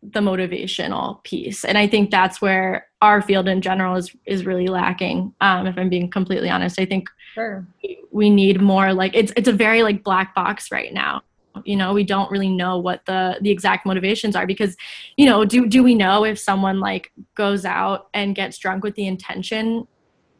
the 0.02 0.20
motivational 0.20 1.22
piece. 1.24 1.64
And 1.64 1.78
i 1.78 1.86
think 1.86 2.10
that's 2.10 2.40
where 2.40 2.86
our 3.00 3.22
field 3.22 3.48
in 3.48 3.60
general 3.60 3.96
is 3.96 4.14
is 4.26 4.46
really 4.46 4.66
lacking 4.66 5.34
um, 5.40 5.66
if 5.66 5.76
i'm 5.78 5.88
being 5.88 6.10
completely 6.10 6.50
honest. 6.50 6.78
I 6.78 6.84
think 6.84 7.08
sure. 7.34 7.66
we 8.10 8.30
need 8.30 8.60
more 8.60 8.92
like 8.92 9.14
it's 9.14 9.32
it's 9.36 9.48
a 9.48 9.52
very 9.52 9.82
like 9.82 10.04
black 10.04 10.34
box 10.34 10.70
right 10.70 10.92
now. 10.92 11.22
You 11.64 11.76
know 11.76 11.92
we 11.92 12.04
don't 12.04 12.30
really 12.30 12.48
know 12.48 12.78
what 12.78 13.06
the 13.06 13.38
the 13.40 13.50
exact 13.50 13.86
motivations 13.86 14.36
are 14.36 14.46
because 14.46 14.76
you 15.16 15.26
know 15.26 15.44
do 15.44 15.66
do 15.66 15.82
we 15.82 15.94
know 15.94 16.24
if 16.24 16.38
someone 16.38 16.80
like 16.80 17.12
goes 17.34 17.64
out 17.64 18.08
and 18.12 18.34
gets 18.34 18.58
drunk 18.58 18.82
with 18.82 18.94
the 18.96 19.06
intention 19.06 19.86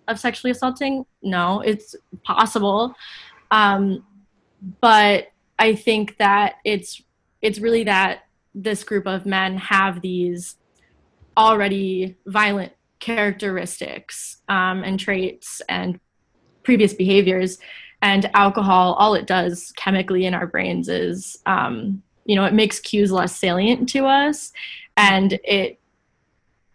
of 0.09 0.19
sexually 0.19 0.51
assaulting? 0.51 1.07
No, 1.23 1.61
it's 1.61 1.97
possible. 2.25 2.95
Um, 3.51 4.05
but 4.81 5.29
I 5.59 5.75
think 5.75 6.17
that 6.19 6.57
it's 6.65 7.03
it's 7.43 7.59
really 7.59 7.85
that 7.85 8.25
this 8.55 8.85
group 8.85 9.07
of 9.07 9.27
men 9.27 9.57
have 9.59 10.01
these 10.01 10.57
already 11.37 12.17
violent 12.27 12.73
characteristics 13.01 14.39
um, 14.49 14.83
and 14.83 14.99
traits 14.99 15.61
and 15.69 16.01
previous 16.63 16.95
behaviors 16.95 17.59
and 18.01 18.31
alcohol 18.35 18.95
all 18.95 19.15
it 19.15 19.27
does 19.27 19.73
chemically 19.77 20.25
in 20.25 20.35
our 20.35 20.47
brains 20.47 20.89
is 20.89 21.37
um, 21.47 22.03
you 22.25 22.35
know 22.35 22.45
it 22.45 22.55
makes 22.55 22.81
cues 22.81 23.13
less 23.13 23.37
salient 23.37 23.89
to 23.89 24.07
us 24.07 24.53
and 24.97 25.39
it 25.45 25.79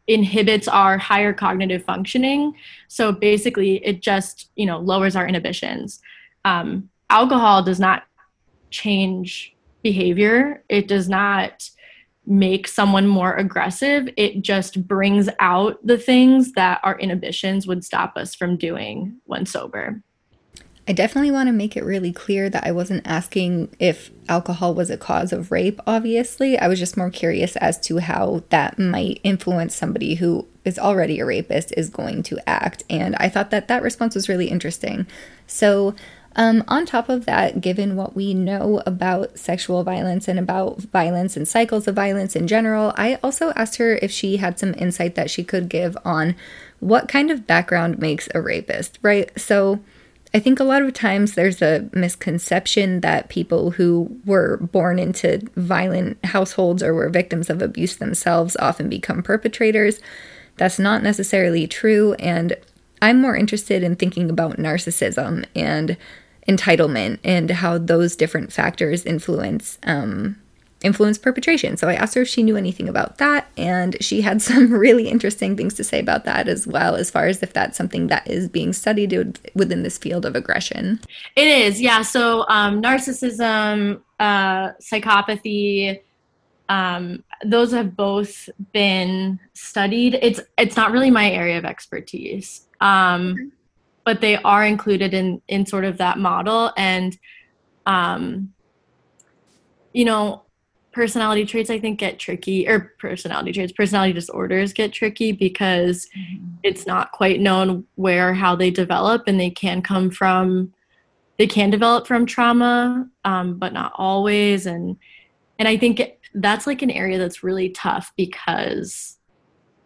inhibits 0.10 0.68
our 0.68 0.98
higher 0.98 1.32
cognitive 1.32 1.84
functioning. 1.84 2.56
So 2.88 3.12
basically, 3.12 3.75
it 3.86 4.01
just 4.01 4.50
you 4.56 4.66
know 4.66 4.80
lowers 4.80 5.16
our 5.16 5.28
inhibitions. 5.28 6.01
Um, 6.44 6.89
alcohol 7.10 7.63
does 7.63 7.80
not 7.80 8.04
change 8.72 9.56
behavior. 9.84 10.63
It 10.68 10.88
does 10.88 11.08
not 11.08 11.70
make 12.25 12.68
someone 12.68 13.08
more 13.08 13.36
aggressive. 13.36 14.10
It 14.18 14.42
just 14.42 14.88
brings 14.88 15.30
out 15.39 15.80
the 15.86 15.98
things 15.98 16.54
that 16.54 16.80
our 16.84 16.98
inhibitions 17.00 17.66
would 17.68 17.84
stop 17.84 18.18
us 18.18 18.36
from 18.36 18.58
doing 18.58 19.20
when 19.25 19.46
sober. 19.46 20.01
I 20.89 20.91
definitely 20.91 21.29
want 21.29 21.46
to 21.48 21.53
make 21.53 21.77
it 21.77 21.84
really 21.84 22.12
clear 22.12 22.50
that 22.50 22.65
I 22.65 22.72
wasn't 22.72 23.05
asking 23.05 23.69
if 23.77 24.10
alcohol 24.27 24.74
was 24.74 24.89
a 24.89 24.98
cause 24.98 25.31
of 25.31 25.51
rape, 25.51 25.79
obviously. 25.86 26.58
I 26.58 26.67
was 26.67 26.79
just 26.79 26.98
more 26.98 27.12
curious 27.12 27.55
as 27.58 27.79
to 27.81 28.00
how 28.00 28.41
that 28.50 28.79
might 28.79 29.22
influence 29.24 29.75
somebody 29.75 30.15
who 30.15 30.48
is 30.65 30.79
already 30.79 31.19
a 31.19 31.27
rapist 31.27 31.72
is 31.77 31.91
going 31.91 32.24
to 32.24 32.50
act. 32.50 32.81
And 32.89 33.15
I 33.17 33.29
thought 33.29 33.51
that 33.51 33.67
that 33.67 33.84
response 33.84 34.15
was 34.15 34.27
really 34.27 34.48
interesting. 34.48 35.05
So, 35.46 35.93
um, 36.36 36.63
on 36.67 36.88
top 36.88 37.08
of 37.08 37.25
that, 37.25 37.62
given 37.62 37.96
what 37.96 38.15
we 38.15 38.34
know 38.34 38.81
about 38.88 39.38
sexual 39.38 39.84
violence 39.84 40.27
and 40.27 40.39
about 40.39 40.79
violence 40.81 41.38
and 41.38 41.48
cycles 41.48 41.88
of 41.88 41.93
violence 41.93 42.36
in 42.36 42.48
general, 42.48 42.93
I 42.98 43.19
also 43.22 43.51
asked 43.51 43.75
her 43.75 44.00
if 44.01 44.10
she 44.10 44.38
had 44.38 44.58
some 44.58 44.74
insight 44.75 45.13
that 45.13 45.29
she 45.29 45.43
could 45.43 45.69
give 45.69 45.96
on 46.03 46.36
what 46.79 47.08
kind 47.08 47.29
of 47.29 47.46
background 47.46 48.00
makes 48.00 48.27
a 48.34 48.41
rapist, 48.41 48.98
right? 49.03 49.29
So, 49.39 49.81
I 50.33 50.39
think 50.39 50.59
a 50.59 50.63
lot 50.63 50.83
of 50.83 50.93
times 50.93 51.33
there's 51.33 51.62
a 51.62 51.89
misconception 51.91 53.01
that 53.01 53.29
people 53.29 53.71
who 53.71 54.19
were 54.25 54.57
born 54.57 55.00
into 55.00 55.39
violent 55.55 56.24
households 56.24 56.83
or 56.83 56.93
were 56.93 57.09
victims 57.09 57.50
of 57.50 57.63
abuse 57.63 57.95
themselves 57.98 58.55
often 58.59 58.89
become 58.89 59.24
perpetrators. 59.24 60.00
That's 60.57 60.77
not 60.77 61.01
necessarily 61.01 61.65
true. 61.65 62.13
And 62.13 62.55
I'm 63.01 63.19
more 63.19 63.36
interested 63.36 63.81
in 63.81 63.95
thinking 63.95 64.29
about 64.29 64.57
narcissism 64.57 65.45
and 65.55 65.98
entitlement 66.48 67.19
and 67.24 67.50
how 67.50 67.77
those 67.79 68.15
different 68.15 68.53
factors 68.53 69.05
influence 69.05 69.79
um, 69.83 70.38
influence 70.81 71.17
perpetration. 71.17 71.75
So 71.77 71.89
I 71.89 71.95
asked 71.95 72.15
her 72.15 72.21
if 72.21 72.27
she 72.27 72.43
knew 72.43 72.55
anything 72.55 72.88
about 72.88 73.17
that, 73.17 73.50
and 73.57 74.01
she 74.01 74.21
had 74.21 74.41
some 74.50 74.71
really 74.71 75.09
interesting 75.09 75.55
things 75.57 75.74
to 75.75 75.83
say 75.83 76.00
about 76.00 76.25
that 76.25 76.48
as 76.48 76.65
well, 76.65 76.95
as 76.95 77.12
far 77.12 77.27
as 77.27 77.43
if 77.43 77.53
that's 77.53 77.77
something 77.77 78.07
that 78.07 78.27
is 78.27 78.48
being 78.48 78.74
studied 78.74 79.39
within 79.55 79.83
this 79.83 79.98
field 79.98 80.25
of 80.25 80.36
aggression. 80.36 81.00
It 81.36 81.48
is, 81.48 81.81
yeah. 81.81 82.01
So 82.01 82.45
um, 82.48 82.81
narcissism, 82.81 84.01
uh, 84.19 84.71
psychopathy. 84.81 86.01
Um, 86.69 87.24
those 87.43 87.71
have 87.71 87.95
both 87.95 88.48
been 88.74 89.39
studied. 89.53 90.19
It's 90.21 90.39
it's 90.57 90.77
not 90.77 90.91
really 90.91 91.09
my 91.09 91.31
area 91.31 91.57
of 91.57 91.65
expertise, 91.65 92.67
um, 92.79 93.51
but 94.05 94.21
they 94.21 94.38
are 94.38 94.63
included 94.65 95.15
in 95.15 95.41
in 95.48 95.65
sort 95.65 95.83
of 95.83 95.98
that 95.98 96.19
model. 96.19 96.71
And 96.77 97.17
um, 97.88 98.53
you 99.93 100.05
know, 100.05 100.43
personality 100.91 101.46
traits 101.46 101.69
i 101.69 101.79
think 101.79 102.00
get 102.00 102.17
tricky 102.17 102.67
or 102.67 102.93
personality 103.00 103.51
traits 103.51 103.72
personality 103.72 104.13
disorders 104.13 104.74
get 104.74 104.91
tricky 104.91 105.31
because 105.31 106.08
mm-hmm. 106.17 106.48
it's 106.63 106.88
not 106.88 107.12
quite 107.12 107.39
known 107.39 107.86
where 107.96 108.34
how 108.34 108.55
they 108.55 108.72
develop 108.72 109.24
and 109.27 109.39
they 109.39 109.50
can 109.50 109.81
come 109.81 110.10
from 110.10 110.74
they 111.38 111.48
can 111.48 111.69
develop 111.69 112.08
from 112.08 112.25
trauma 112.25 113.08
um, 113.24 113.58
but 113.58 113.72
not 113.72 113.91
always 113.96 114.65
and 114.65 114.98
and 115.60 115.67
i 115.67 115.77
think 115.77 116.00
it, 116.00 116.19
that's 116.36 116.65
like 116.65 116.81
an 116.81 116.91
area 116.91 117.17
that's 117.17 117.43
really 117.43 117.69
tough 117.69 118.12
because 118.17 119.17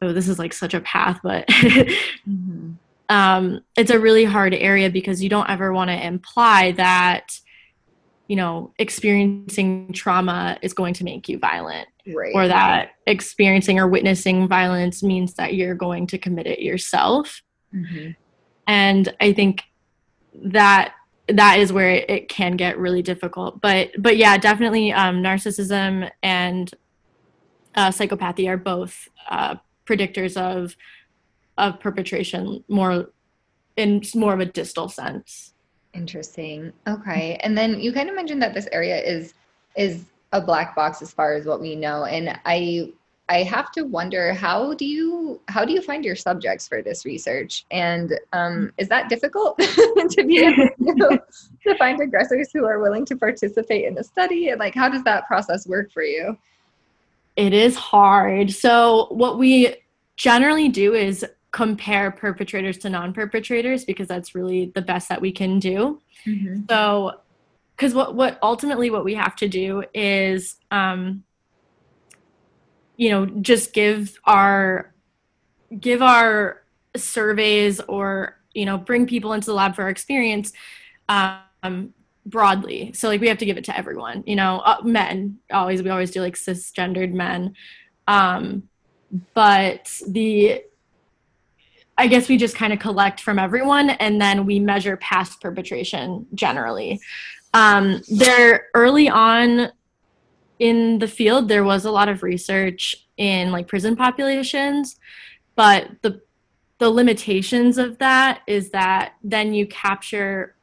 oh 0.01 0.13
this 0.13 0.29
is 0.29 0.39
like 0.39 0.53
such 0.53 0.73
a 0.73 0.81
path 0.81 1.19
but 1.21 1.45
mm-hmm. 1.47 2.71
um, 3.09 3.61
it's 3.77 3.91
a 3.91 3.99
really 3.99 4.23
hard 4.23 4.53
area 4.53 4.89
because 4.89 5.21
you 5.21 5.29
don't 5.29 5.49
ever 5.49 5.73
want 5.73 5.89
to 5.89 6.05
imply 6.05 6.71
that 6.71 7.39
you 8.27 8.35
know 8.35 8.73
experiencing 8.79 9.91
trauma 9.93 10.57
is 10.61 10.73
going 10.73 10.93
to 10.93 11.03
make 11.03 11.27
you 11.27 11.37
violent 11.37 11.87
right. 12.07 12.31
or 12.33 12.47
that 12.47 12.91
experiencing 13.07 13.79
or 13.79 13.87
witnessing 13.87 14.47
violence 14.47 15.03
means 15.03 15.33
that 15.35 15.55
you're 15.55 15.75
going 15.75 16.07
to 16.07 16.17
commit 16.17 16.47
it 16.47 16.59
yourself. 16.59 17.41
Mm-hmm. 17.73 18.11
And 18.67 19.13
I 19.19 19.33
think 19.33 19.63
that 20.35 20.93
that 21.27 21.59
is 21.59 21.71
where 21.71 21.89
it, 21.89 22.09
it, 22.09 22.29
can 22.29 22.57
get 22.57 22.77
really 22.77 23.01
difficult. 23.01 23.61
But 23.61 23.91
but 23.97 24.17
yeah, 24.17 24.37
definitely 24.37 24.91
um, 24.91 25.21
narcissism 25.21 26.09
and 26.21 26.71
uh, 27.75 27.89
psychopathy 27.89 28.47
are 28.47 28.57
both 28.57 29.07
uh, 29.29 29.55
predictors 29.85 30.37
of 30.37 30.75
of 31.57 31.79
perpetration 31.79 32.63
more 32.67 33.11
in 33.75 34.01
more 34.15 34.33
of 34.33 34.39
a 34.39 34.45
distal 34.45 34.89
sense. 34.89 35.52
Interesting. 35.93 36.73
Okay. 36.87 37.37
And 37.41 37.57
then 37.57 37.79
you 37.79 37.93
kind 37.93 38.09
of 38.09 38.15
mentioned 38.15 38.41
that 38.41 38.53
this 38.53 38.67
area 38.71 38.97
is 38.97 39.33
is 39.75 40.05
a 40.31 40.41
black 40.41 40.75
box 40.75 41.01
as 41.01 41.13
far 41.13 41.33
as 41.33 41.45
what 41.45 41.61
we 41.61 41.75
know. 41.75 42.05
And 42.05 42.39
I 42.45 42.91
I 43.29 43.43
have 43.43 43.71
to 43.73 43.83
wonder 43.83 44.33
how 44.33 44.73
do 44.73 44.85
you 44.85 45.39
how 45.47 45.63
do 45.63 45.71
you 45.71 45.81
find 45.81 46.03
your 46.03 46.15
subjects 46.15 46.67
for 46.67 46.81
this 46.81 47.05
research? 47.05 47.65
And 47.71 48.19
um, 48.33 48.73
is 48.77 48.89
that 48.89 49.07
difficult 49.07 49.57
to 49.59 50.23
be 50.27 50.39
able 50.39 50.69
to, 50.97 51.21
to 51.67 51.77
find 51.77 52.01
aggressors 52.01 52.49
who 52.53 52.65
are 52.65 52.79
willing 52.79 53.05
to 53.05 53.15
participate 53.15 53.85
in 53.85 53.93
the 53.93 54.03
study? 54.03 54.49
And 54.49 54.59
like 54.59 54.75
how 54.75 54.89
does 54.89 55.03
that 55.03 55.27
process 55.27 55.67
work 55.67 55.91
for 55.91 56.03
you? 56.03 56.37
It 57.35 57.53
is 57.53 57.75
hard. 57.75 58.51
So 58.51 59.07
what 59.09 59.37
we 59.37 59.75
generally 60.17 60.69
do 60.69 60.93
is 60.93 61.25
compare 61.53 62.09
perpetrators 62.09 62.79
to 62.79 62.89
non-perpetrators 62.89 63.85
because 63.85 64.07
that's 64.07 64.35
really 64.35 64.71
the 64.73 64.81
best 64.81 65.07
that 65.07 65.21
we 65.21 65.31
can 65.31 65.59
do. 65.59 66.01
Mm-hmm. 66.25 66.63
So 66.67 67.19
because 67.77 67.93
what 67.93 68.15
what 68.15 68.39
ultimately 68.41 68.89
what 68.89 69.05
we 69.05 69.13
have 69.13 69.35
to 69.37 69.47
do 69.47 69.83
is 69.93 70.55
um, 70.71 71.23
you 72.97 73.09
know 73.11 73.25
just 73.25 73.71
give 73.71 74.19
our 74.25 74.93
give 75.79 76.01
our 76.01 76.63
surveys 76.95 77.79
or 77.81 78.39
you 78.53 78.65
know 78.65 78.77
bring 78.77 79.05
people 79.05 79.33
into 79.33 79.45
the 79.45 79.53
lab 79.53 79.75
for 79.75 79.83
our 79.83 79.89
experience 79.89 80.53
um, 81.09 81.93
broadly 82.25 82.91
so 82.93 83.07
like 83.07 83.21
we 83.21 83.27
have 83.27 83.39
to 83.39 83.45
give 83.45 83.57
it 83.57 83.65
to 83.65 83.77
everyone 83.77 84.23
you 84.25 84.35
know 84.35 84.59
uh, 84.59 84.81
men 84.83 85.37
always 85.51 85.81
we 85.81 85.89
always 85.89 86.11
do 86.11 86.21
like 86.21 86.35
cisgendered 86.35 87.11
men 87.11 87.55
um, 88.07 88.63
but 89.33 89.99
the 90.07 90.63
I 91.97 92.07
guess 92.07 92.27
we 92.27 92.37
just 92.37 92.55
kind 92.55 92.73
of 92.73 92.79
collect 92.79 93.21
from 93.21 93.37
everyone 93.37 93.91
and 93.91 94.19
then 94.19 94.45
we 94.45 94.59
measure 94.59 94.97
past 94.97 95.41
perpetration 95.41 96.25
generally. 96.33 96.99
Um, 97.53 98.01
there 98.09 98.67
early 98.73 99.09
on 99.09 99.71
in 100.59 100.99
the 100.99 101.07
field, 101.07 101.47
there 101.47 101.63
was 101.63 101.85
a 101.85 101.91
lot 101.91 102.09
of 102.09 102.23
research 102.23 102.95
in 103.17 103.51
like 103.51 103.67
prison 103.67 103.95
populations, 103.95 104.99
but 105.55 105.89
the 106.01 106.21
the 106.79 106.89
limitations 106.89 107.77
of 107.77 107.97
that 107.99 108.41
is 108.47 108.71
that 108.71 109.13
then 109.23 109.53
you 109.53 109.65
capture 109.67 110.55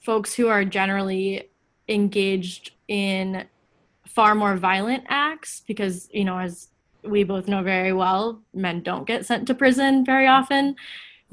folks 0.00 0.34
who 0.34 0.48
are 0.48 0.64
generally 0.64 1.50
engaged 1.88 2.72
in 2.88 3.44
far 4.06 4.34
more 4.34 4.56
violent 4.56 5.04
acts 5.08 5.62
because 5.66 6.08
you 6.12 6.24
know 6.24 6.38
as 6.38 6.68
we 7.04 7.24
both 7.24 7.48
know 7.48 7.62
very 7.62 7.92
well 7.92 8.40
men 8.54 8.82
don't 8.82 9.06
get 9.06 9.26
sent 9.26 9.46
to 9.46 9.54
prison 9.54 10.04
very 10.04 10.26
often 10.26 10.76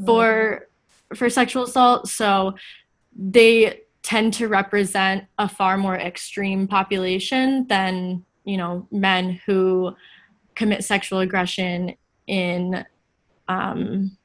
for 0.06 0.68
for 1.16 1.30
sexual 1.30 1.64
assault. 1.64 2.08
So 2.08 2.56
they 3.16 3.82
tend 4.04 4.34
to 4.34 4.48
represent 4.48 5.26
a 5.38 5.48
far 5.48 5.78
more 5.78 5.96
extreme 5.96 6.68
population 6.68 7.68
than 7.68 8.26
you 8.46 8.58
know 8.58 8.88
men 8.92 9.40
who 9.46 9.96
commit 10.56 10.84
sexual 10.84 11.20
aggression 11.20 11.96
in 12.28 12.86
um, 13.48 14.18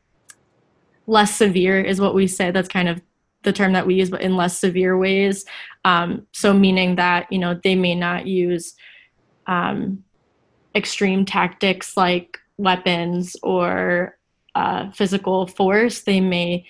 less 1.07 1.35
severe 1.35 1.81
is 1.81 2.01
what 2.01 2.15
we 2.15 2.27
say. 2.27 2.51
That's 2.51 2.69
kind 2.69 2.89
of 2.89 3.01
the 3.43 3.53
term 3.53 3.73
that 3.75 3.87
we 3.87 3.95
use 3.95 4.11
but 4.11 4.23
in 4.23 4.37
less 4.37 4.59
severe 4.59 4.97
ways. 4.97 5.45
Um, 5.85 6.27
so 6.33 6.53
meaning 6.53 6.97
that 6.97 7.31
you 7.33 7.39
know 7.39 7.59
they 7.63 7.75
may 7.75 7.95
not 7.95 8.27
use 8.27 8.75
um, 9.47 10.05
extreme 10.75 11.25
tactics 11.25 11.97
like 11.97 12.39
weapons 12.57 13.37
or 13.43 14.17
uh, 14.55 14.91
physical 14.93 15.47
force 15.47 16.03
they 16.03 16.21
may 16.21 16.65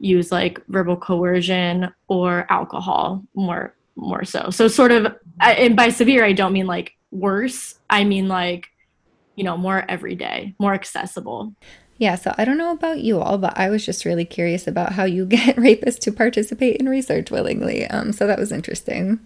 use 0.00 0.30
like 0.30 0.64
verbal 0.68 0.96
coercion 0.96 1.92
or 2.08 2.46
alcohol 2.50 3.22
more 3.34 3.74
more 3.96 4.24
so. 4.24 4.50
So 4.50 4.68
sort 4.68 4.92
of 4.92 5.14
and 5.40 5.74
by 5.76 5.88
severe 5.88 6.24
i 6.24 6.32
don't 6.32 6.52
mean 6.52 6.66
like 6.66 6.94
worse. 7.10 7.74
I 7.90 8.04
mean 8.04 8.28
like 8.28 8.68
you 9.34 9.44
know 9.44 9.56
more 9.56 9.84
everyday 9.88 10.54
more 10.58 10.74
accessible. 10.74 11.54
Yeah 11.98 12.14
so 12.14 12.32
i 12.38 12.44
don't 12.44 12.58
know 12.58 12.70
about 12.70 13.00
you 13.00 13.20
all 13.20 13.38
but 13.38 13.58
i 13.58 13.68
was 13.68 13.84
just 13.84 14.04
really 14.04 14.24
curious 14.24 14.68
about 14.68 14.92
how 14.92 15.04
you 15.04 15.26
get 15.36 15.56
rapists 15.56 15.98
to 16.00 16.12
participate 16.12 16.76
in 16.76 16.88
research 16.88 17.30
willingly. 17.30 17.86
Um, 17.86 18.12
so 18.12 18.26
that 18.26 18.38
was 18.38 18.52
interesting 18.52 19.20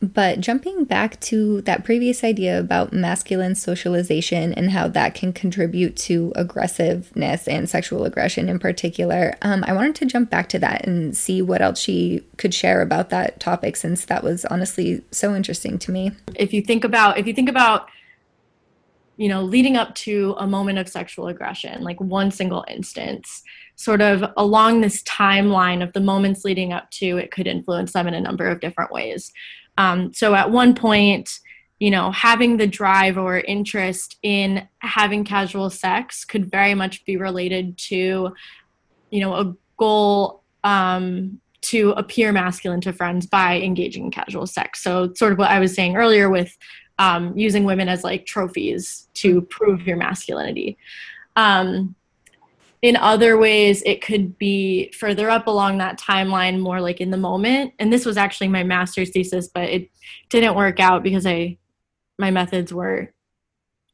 but 0.00 0.40
jumping 0.40 0.84
back 0.84 1.18
to 1.20 1.62
that 1.62 1.84
previous 1.84 2.22
idea 2.22 2.58
about 2.58 2.92
masculine 2.92 3.54
socialization 3.54 4.52
and 4.52 4.70
how 4.70 4.88
that 4.88 5.14
can 5.14 5.32
contribute 5.32 5.96
to 5.96 6.32
aggressiveness 6.36 7.48
and 7.48 7.68
sexual 7.68 8.04
aggression 8.04 8.48
in 8.48 8.58
particular, 8.58 9.34
um, 9.40 9.64
I 9.66 9.72
wanted 9.72 9.94
to 9.96 10.06
jump 10.06 10.28
back 10.28 10.48
to 10.50 10.58
that 10.58 10.86
and 10.86 11.16
see 11.16 11.40
what 11.40 11.62
else 11.62 11.78
she 11.78 12.22
could 12.36 12.52
share 12.52 12.82
about 12.82 13.10
that 13.10 13.40
topic, 13.40 13.76
since 13.76 14.04
that 14.06 14.22
was 14.22 14.44
honestly 14.46 15.02
so 15.10 15.34
interesting 15.34 15.78
to 15.78 15.90
me. 15.90 16.12
If 16.34 16.52
you 16.52 16.60
think 16.60 16.84
about, 16.84 17.18
if 17.18 17.26
you 17.26 17.32
think 17.32 17.48
about, 17.48 17.88
you 19.16 19.28
know, 19.28 19.42
leading 19.42 19.76
up 19.76 19.94
to 19.94 20.34
a 20.38 20.46
moment 20.46 20.78
of 20.78 20.88
sexual 20.88 21.28
aggression, 21.28 21.82
like 21.82 22.00
one 22.00 22.30
single 22.30 22.64
instance, 22.68 23.42
sort 23.76 24.00
of 24.00 24.24
along 24.36 24.80
this 24.80 25.02
timeline 25.04 25.82
of 25.82 25.92
the 25.92 26.00
moments 26.00 26.44
leading 26.44 26.72
up 26.72 26.90
to 26.90 27.16
it 27.16 27.30
could 27.30 27.46
influence 27.46 27.92
them 27.92 28.06
in 28.06 28.14
a 28.14 28.20
number 28.20 28.46
of 28.46 28.60
different 28.60 28.92
ways. 28.92 29.32
Um, 29.78 30.12
so 30.12 30.34
at 30.34 30.50
one 30.50 30.74
point, 30.74 31.40
you 31.80 31.90
know, 31.90 32.10
having 32.12 32.56
the 32.56 32.66
drive 32.66 33.18
or 33.18 33.40
interest 33.40 34.16
in 34.22 34.66
having 34.78 35.24
casual 35.24 35.70
sex 35.70 36.24
could 36.24 36.50
very 36.50 36.74
much 36.74 37.04
be 37.04 37.16
related 37.16 37.76
to, 37.76 38.34
you 39.10 39.20
know, 39.20 39.34
a 39.34 39.54
goal 39.76 40.42
um, 40.62 41.40
to 41.62 41.90
appear 41.92 42.32
masculine 42.32 42.80
to 42.82 42.92
friends 42.92 43.26
by 43.26 43.60
engaging 43.60 44.04
in 44.04 44.10
casual 44.10 44.46
sex. 44.46 44.82
So, 44.82 45.12
sort 45.14 45.32
of 45.32 45.38
what 45.38 45.50
I 45.50 45.58
was 45.58 45.74
saying 45.74 45.96
earlier 45.96 46.30
with 46.30 46.56
um, 46.98 47.36
using 47.36 47.64
women 47.64 47.88
as 47.88 48.04
like 48.04 48.26
trophies 48.26 49.08
to 49.14 49.42
prove 49.42 49.86
your 49.86 49.96
masculinity. 49.96 50.78
Um, 51.36 51.94
in 52.84 52.96
other 52.96 53.38
ways 53.38 53.82
it 53.86 54.02
could 54.02 54.36
be 54.36 54.92
further 54.92 55.30
up 55.30 55.46
along 55.46 55.78
that 55.78 55.98
timeline 55.98 56.60
more 56.60 56.82
like 56.82 57.00
in 57.00 57.10
the 57.10 57.16
moment. 57.16 57.72
And 57.78 57.90
this 57.90 58.04
was 58.04 58.18
actually 58.18 58.48
my 58.48 58.62
master's 58.62 59.08
thesis 59.08 59.48
but 59.48 59.70
it 59.70 59.88
didn't 60.28 60.54
work 60.54 60.78
out 60.80 61.02
because 61.02 61.24
i 61.26 61.56
my 62.18 62.30
methods 62.30 62.74
were 62.74 63.10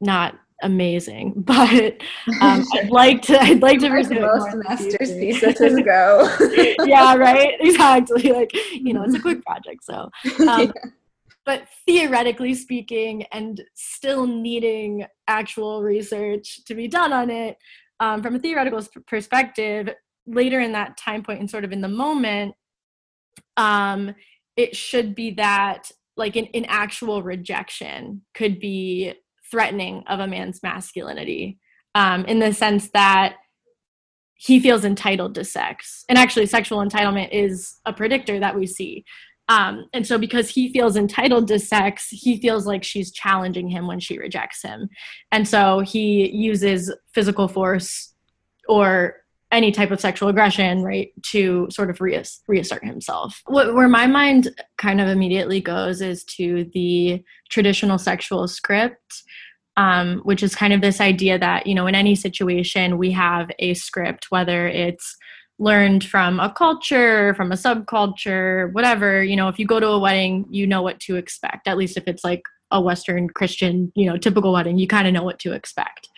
not 0.01 0.35
amazing. 0.65 1.35
But 1.47 2.03
um, 2.41 2.67
i'd 2.75 2.91
like 2.91 3.23
to 3.23 3.41
i'd 3.41 3.63
like 3.63 3.79
to 3.79 3.91
pursue 3.91 4.19
most 4.19 4.57
master's 4.69 5.13
theses 5.13 5.81
go? 5.85 6.29
Yeah 6.85 7.15
right? 7.15 7.55
Exactly 7.61 8.33
like 8.33 8.51
you 8.73 8.93
know 8.93 9.05
it's 9.05 9.15
a 9.15 9.21
quick 9.21 9.45
project 9.45 9.85
so 9.85 10.11
um, 10.49 10.63
yeah. 10.63 10.73
but 11.47 11.69
theoretically 11.87 12.55
speaking 12.55 13.23
and 13.31 13.63
still 13.75 14.27
needing 14.27 15.07
actual 15.29 15.81
research 15.81 16.65
to 16.65 16.75
be 16.75 16.89
done 16.89 17.13
on 17.13 17.31
it 17.31 17.57
um, 18.01 18.23
from 18.23 18.35
a 18.35 18.39
theoretical 18.39 18.85
perspective, 19.07 19.91
later 20.27 20.61
in 20.61 20.73
that 20.73 20.97
time 20.97 21.23
point 21.23 21.41
and 21.41 21.51
sort 21.51 21.65
of 21.65 21.73
in 21.73 21.81
the 21.81 21.89
moment, 21.89 22.55
um, 23.57 24.15
it 24.57 24.75
should 24.75 25.15
be 25.15 25.33
that 25.33 25.91
like 26.17 26.37
an, 26.37 26.49
an 26.55 26.67
actual 26.69 27.23
rejection 27.23 28.23
could 28.35 28.59
be 28.59 29.15
threatening 29.51 30.05
of 30.07 30.21
a 30.21 30.27
man's 30.27 30.63
masculinity 30.63 31.59
um, 31.95 32.25
in 32.27 32.39
the 32.39 32.53
sense 32.53 32.91
that 32.91 33.37
he 34.35 34.59
feels 34.59 34.85
entitled 34.85 35.35
to 35.35 35.45
sex. 35.45 36.05
And 36.09 36.17
actually, 36.17 36.47
sexual 36.47 36.79
entitlement 36.79 37.29
is 37.31 37.79
a 37.85 37.93
predictor 37.93 38.41
that 38.41 38.57
we 38.57 38.67
see. 38.67 39.05
Um, 39.51 39.87
and 39.93 40.07
so, 40.07 40.17
because 40.17 40.49
he 40.49 40.73
feels 40.73 40.97
entitled 40.97 41.49
to 41.49 41.59
sex, 41.59 42.09
he 42.09 42.41
feels 42.41 42.67
like 42.69 42.85
she's 42.85 43.11
challenging 43.11 43.69
him 43.69 43.89
when 43.89 43.99
she 43.99 44.17
rejects 44.17 44.63
him. 44.63 44.89
And 45.33 45.47
so, 45.47 45.81
he 45.81 46.31
uses 46.31 46.95
physical 47.13 47.49
force 47.49 48.15
or 48.69 49.17
any 49.51 49.73
type 49.73 49.91
of 49.91 50.01
sexual 50.01 50.29
aggression, 50.29 50.85
right, 50.85 51.11
to 51.23 51.67
sort 51.69 51.91
of 51.91 51.99
reass- 51.99 52.39
reassert 52.47 52.85
himself. 52.85 53.43
What, 53.47 53.75
where 53.75 53.89
my 53.89 54.07
mind 54.07 54.51
kind 54.79 55.01
of 55.01 55.09
immediately 55.09 55.61
goes 55.61 56.01
is 56.01 56.23
to 56.37 56.71
the 56.73 57.25
traditional 57.51 57.99
sexual 57.99 58.47
script. 58.47 59.25
Um, 59.77 60.19
which 60.25 60.43
is 60.43 60.55
kind 60.55 60.73
of 60.75 60.83
this 60.83 61.01
idea 61.01 61.39
that 61.39 61.67
you 61.67 61.75
know 61.75 61.87
in 61.87 61.95
any 61.95 62.15
situation 62.15 62.99
we 62.99 63.13
have 63.13 63.51
a 63.61 63.73
script 63.73 64.27
whether 64.29 64.67
it's 64.67 65.17
learned 65.61 66.03
from 66.03 66.41
a 66.41 66.51
culture, 66.51 67.35
from 67.35 67.53
a 67.53 67.55
subculture, 67.55 68.73
whatever, 68.73 69.23
you 69.23 69.37
know, 69.37 69.47
if 69.47 69.59
you 69.59 69.67
go 69.67 69.79
to 69.79 69.87
a 69.89 69.99
wedding, 69.99 70.47
you 70.51 70.67
know 70.67 70.81
what 70.81 70.99
to 71.01 71.17
expect, 71.17 71.69
at 71.69 71.77
least 71.77 71.99
if 71.99 72.05
it's 72.09 72.25
like 72.25 72.43
a 72.71 72.81
Western 72.81 73.29
Christian, 73.29 73.93
you 73.95 74.07
know, 74.07 74.17
typical 74.17 74.53
wedding, 74.53 74.79
you 74.79 74.89
kind 74.89 75.07
of 75.07 75.13
know 75.13 75.23
what 75.23 75.39
to 75.41 75.53
expect. 75.53 76.09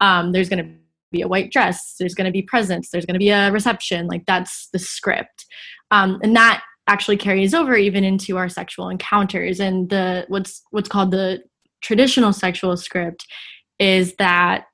Um, 0.00 0.30
there's 0.30 0.48
going 0.48 0.64
to 0.64 0.70
be 1.10 1.20
a 1.20 1.28
white 1.28 1.50
dress, 1.50 1.96
there's 1.98 2.14
going 2.14 2.26
to 2.26 2.30
be 2.30 2.42
presents, 2.42 2.90
there's 2.90 3.04
going 3.04 3.14
to 3.14 3.18
be 3.18 3.30
a 3.30 3.50
reception. 3.50 4.06
Like 4.06 4.24
that's 4.24 4.68
the 4.72 4.78
script. 4.78 5.46
Um, 5.90 6.20
and 6.22 6.36
that 6.36 6.62
actually 6.86 7.16
carries 7.16 7.54
over 7.54 7.74
even 7.74 8.04
into 8.04 8.36
our 8.36 8.48
sexual 8.48 8.88
encounters. 8.88 9.58
And 9.58 9.90
the 9.90 10.26
what's 10.28 10.62
what's 10.70 10.88
called 10.88 11.10
the 11.10 11.42
traditional 11.82 12.32
sexual 12.32 12.76
script 12.76 13.26
is 13.80 14.14
that 14.16 14.66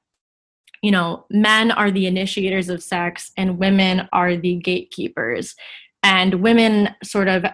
you 0.83 0.91
know 0.91 1.25
men 1.31 1.71
are 1.71 1.91
the 1.91 2.07
initiators 2.07 2.69
of 2.69 2.83
sex 2.83 3.33
and 3.37 3.59
women 3.59 4.09
are 4.13 4.37
the 4.37 4.57
gatekeepers. 4.57 5.55
And 6.03 6.43
women 6.43 6.91
sort 7.05 7.29
of 7.29 7.45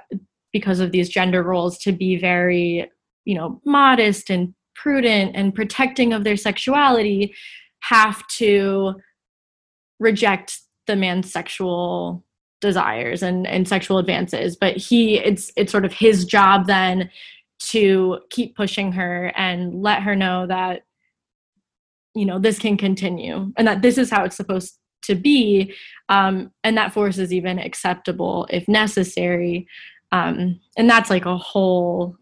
because 0.52 0.80
of 0.80 0.90
these 0.90 1.10
gender 1.10 1.42
roles 1.42 1.78
to 1.78 1.92
be 1.92 2.16
very 2.16 2.90
you 3.24 3.34
know 3.34 3.60
modest 3.64 4.30
and 4.30 4.54
prudent 4.74 5.32
and 5.34 5.54
protecting 5.54 6.12
of 6.12 6.24
their 6.24 6.36
sexuality 6.36 7.34
have 7.80 8.26
to 8.28 8.94
reject 10.00 10.60
the 10.86 10.96
man's 10.96 11.30
sexual 11.30 12.24
desires 12.60 13.22
and 13.22 13.46
and 13.46 13.68
sexual 13.68 13.98
advances. 13.98 14.56
But 14.56 14.76
he 14.76 15.18
it's 15.18 15.52
it's 15.56 15.70
sort 15.70 15.84
of 15.84 15.92
his 15.92 16.24
job 16.24 16.66
then 16.66 17.10
to 17.60 18.20
keep 18.30 18.56
pushing 18.56 18.92
her 18.92 19.32
and 19.36 19.82
let 19.82 20.02
her 20.02 20.14
know 20.14 20.46
that 20.46 20.82
you 22.18 22.26
know 22.26 22.38
this 22.38 22.58
can 22.58 22.76
continue 22.76 23.52
and 23.56 23.66
that 23.66 23.82
this 23.82 23.98
is 23.98 24.10
how 24.10 24.24
it's 24.24 24.36
supposed 24.36 24.78
to 25.02 25.14
be 25.14 25.74
um, 26.08 26.50
and 26.64 26.76
that 26.76 26.92
force 26.92 27.18
is 27.18 27.32
even 27.32 27.58
acceptable 27.58 28.46
if 28.50 28.66
necessary. 28.66 29.66
Um, 30.10 30.58
and 30.76 30.88
that's 30.88 31.10
like 31.10 31.26
a 31.26 31.36
whole 31.36 32.16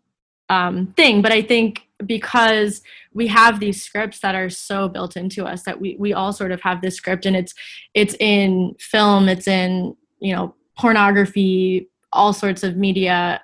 um, 0.48 0.92
thing. 0.96 1.22
But 1.22 1.32
i 1.32 1.42
think 1.42 1.86
because 2.04 2.82
we 3.14 3.26
have 3.26 3.58
these 3.58 3.82
scripts 3.82 4.20
that 4.20 4.34
are 4.34 4.50
so 4.50 4.88
built 4.88 5.16
into 5.16 5.44
us 5.44 5.62
that 5.62 5.80
we 5.80 5.96
we 5.98 6.12
all 6.12 6.32
sort 6.32 6.52
of 6.52 6.60
have 6.60 6.82
this 6.82 6.96
script 6.96 7.24
and 7.24 7.34
it's 7.34 7.54
it's 7.94 8.14
in 8.20 8.74
film 8.78 9.28
it's 9.30 9.48
in 9.48 9.96
you 10.20 10.34
know 10.34 10.54
pornography 10.78 11.88
all 12.12 12.34
sorts 12.34 12.62
of 12.62 12.76
media 12.76 13.40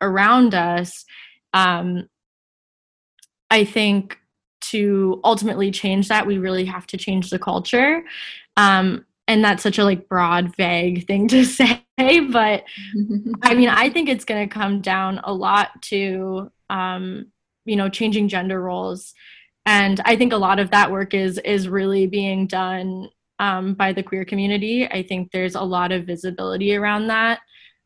around 0.00 0.52
us 0.52 1.04
um, 1.54 2.08
i 3.52 3.64
think 3.64 4.18
to 4.60 5.20
ultimately 5.24 5.70
change 5.70 6.08
that 6.08 6.26
we 6.26 6.38
really 6.38 6.64
have 6.64 6.86
to 6.88 6.96
change 6.96 7.30
the 7.30 7.38
culture. 7.38 8.02
Um, 8.56 9.04
and 9.28 9.44
that's 9.44 9.62
such 9.62 9.78
a 9.78 9.84
like 9.84 10.08
broad 10.08 10.54
vague 10.56 11.06
thing 11.06 11.28
to 11.28 11.44
say 11.44 11.82
but 12.30 12.64
i 13.42 13.54
mean 13.54 13.68
i 13.68 13.90
think 13.90 14.08
it's 14.08 14.24
going 14.24 14.48
to 14.48 14.52
come 14.52 14.80
down 14.80 15.20
a 15.24 15.32
lot 15.32 15.70
to 15.82 16.50
um, 16.70 17.26
you 17.64 17.76
know 17.76 17.88
changing 17.88 18.28
gender 18.28 18.60
roles. 18.60 19.14
And 19.66 20.00
i 20.04 20.16
think 20.16 20.32
a 20.32 20.36
lot 20.36 20.58
of 20.58 20.70
that 20.70 20.90
work 20.90 21.14
is 21.14 21.38
is 21.38 21.68
really 21.68 22.06
being 22.06 22.46
done 22.46 23.08
um, 23.38 23.74
by 23.74 23.92
the 23.92 24.02
queer 24.02 24.24
community. 24.24 24.86
I 24.90 25.02
think 25.02 25.30
there's 25.30 25.56
a 25.56 25.60
lot 25.60 25.92
of 25.92 26.06
visibility 26.06 26.74
around 26.74 27.08
that 27.08 27.40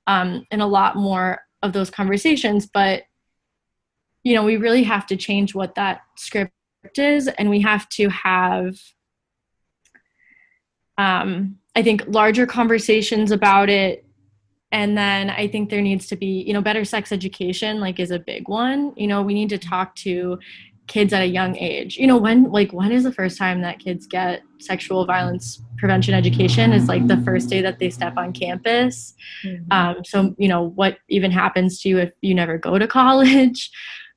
um, 0.07 0.47
and 0.51 0.63
a 0.63 0.67
lot 0.67 0.97
more 0.97 1.41
of 1.63 1.73
those 1.73 1.91
conversations 1.91 2.67
but 2.67 3.03
you 4.23 4.35
know 4.35 4.45
we 4.45 4.57
really 4.57 4.83
have 4.83 5.07
to 5.07 5.17
change 5.17 5.55
what 5.55 5.75
that 5.75 6.03
script 6.17 6.53
is 6.97 7.29
and 7.29 7.51
we 7.51 7.61
have 7.61 7.89
to 7.91 8.09
have 8.09 8.77
um, 10.99 11.57
i 11.77 11.83
think 11.83 12.03
larger 12.09 12.47
conversations 12.47 13.31
about 13.31 13.69
it. 13.69 14.05
And 14.73 14.97
then 14.97 15.31
i 15.31 15.49
think 15.49 15.69
there 15.69 15.83
needs 15.83 16.07
to 16.09 16.17
be 16.17 16.45
you 16.47 16.53
know 16.53 16.63
better 16.63 16.85
sex 16.85 17.13
education 17.13 17.81
like 17.81 17.99
is 17.99 18.11
a 18.11 18.19
big 18.19 18.49
one. 18.49 18.93
You 18.97 19.09
know 19.09 19.23
we 19.23 19.35
need 19.35 19.49
to 19.51 19.59
talk 19.59 19.95
to 19.97 20.39
kids 20.87 21.13
at 21.13 21.23
a 21.23 21.27
young 21.27 21.57
age. 21.57 21.97
You 21.97 22.07
know 22.07 22.17
when 22.17 22.51
like 22.51 22.73
when 22.73 22.93
is 22.93 23.05
the 23.05 23.13
first 23.13 23.39
time 23.39 23.63
that 23.63 23.79
kids 23.79 24.07
get 24.07 24.43
sexual 24.59 25.07
violence 25.07 25.63
prevention 25.79 26.15
education 26.15 26.73
is 26.73 26.89
like 26.89 27.07
the 27.09 27.17
first 27.23 27.49
day 27.49 27.63
that 27.63 27.79
they 27.79 27.91
step 27.91 28.15
on 28.17 28.33
campus. 28.33 29.15
Mm-hmm. 29.45 29.73
um, 29.73 30.05
so 30.05 30.35
you 30.39 30.49
know 30.49 30.63
what 30.63 30.99
even 31.09 31.31
happens 31.31 31.81
to 31.81 31.89
you 31.89 31.99
if 31.99 32.13
you 32.21 32.35
never 32.35 32.59
go 32.59 32.79
to 32.79 32.87
college? 33.01 33.71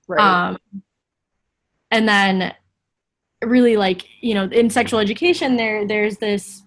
Right. 0.07 0.49
um, 0.49 0.57
and 1.93 2.09
then 2.09 2.53
really 3.45 3.77
like 3.77 4.05
you 4.19 4.33
know 4.33 4.45
in 4.45 4.69
sexual 4.69 4.99
education 4.99 5.55
there 5.55 5.87
there's 5.87 6.17
this 6.17 6.63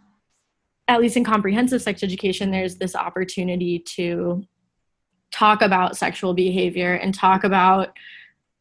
at 0.88 1.00
least 1.00 1.16
in 1.16 1.24
comprehensive 1.24 1.82
sex 1.82 2.02
education 2.02 2.50
there's 2.50 2.76
this 2.76 2.94
opportunity 2.94 3.78
to 3.80 4.42
talk 5.32 5.60
about 5.60 5.96
sexual 5.96 6.32
behavior 6.32 6.94
and 6.94 7.12
talk 7.12 7.44
about 7.44 7.88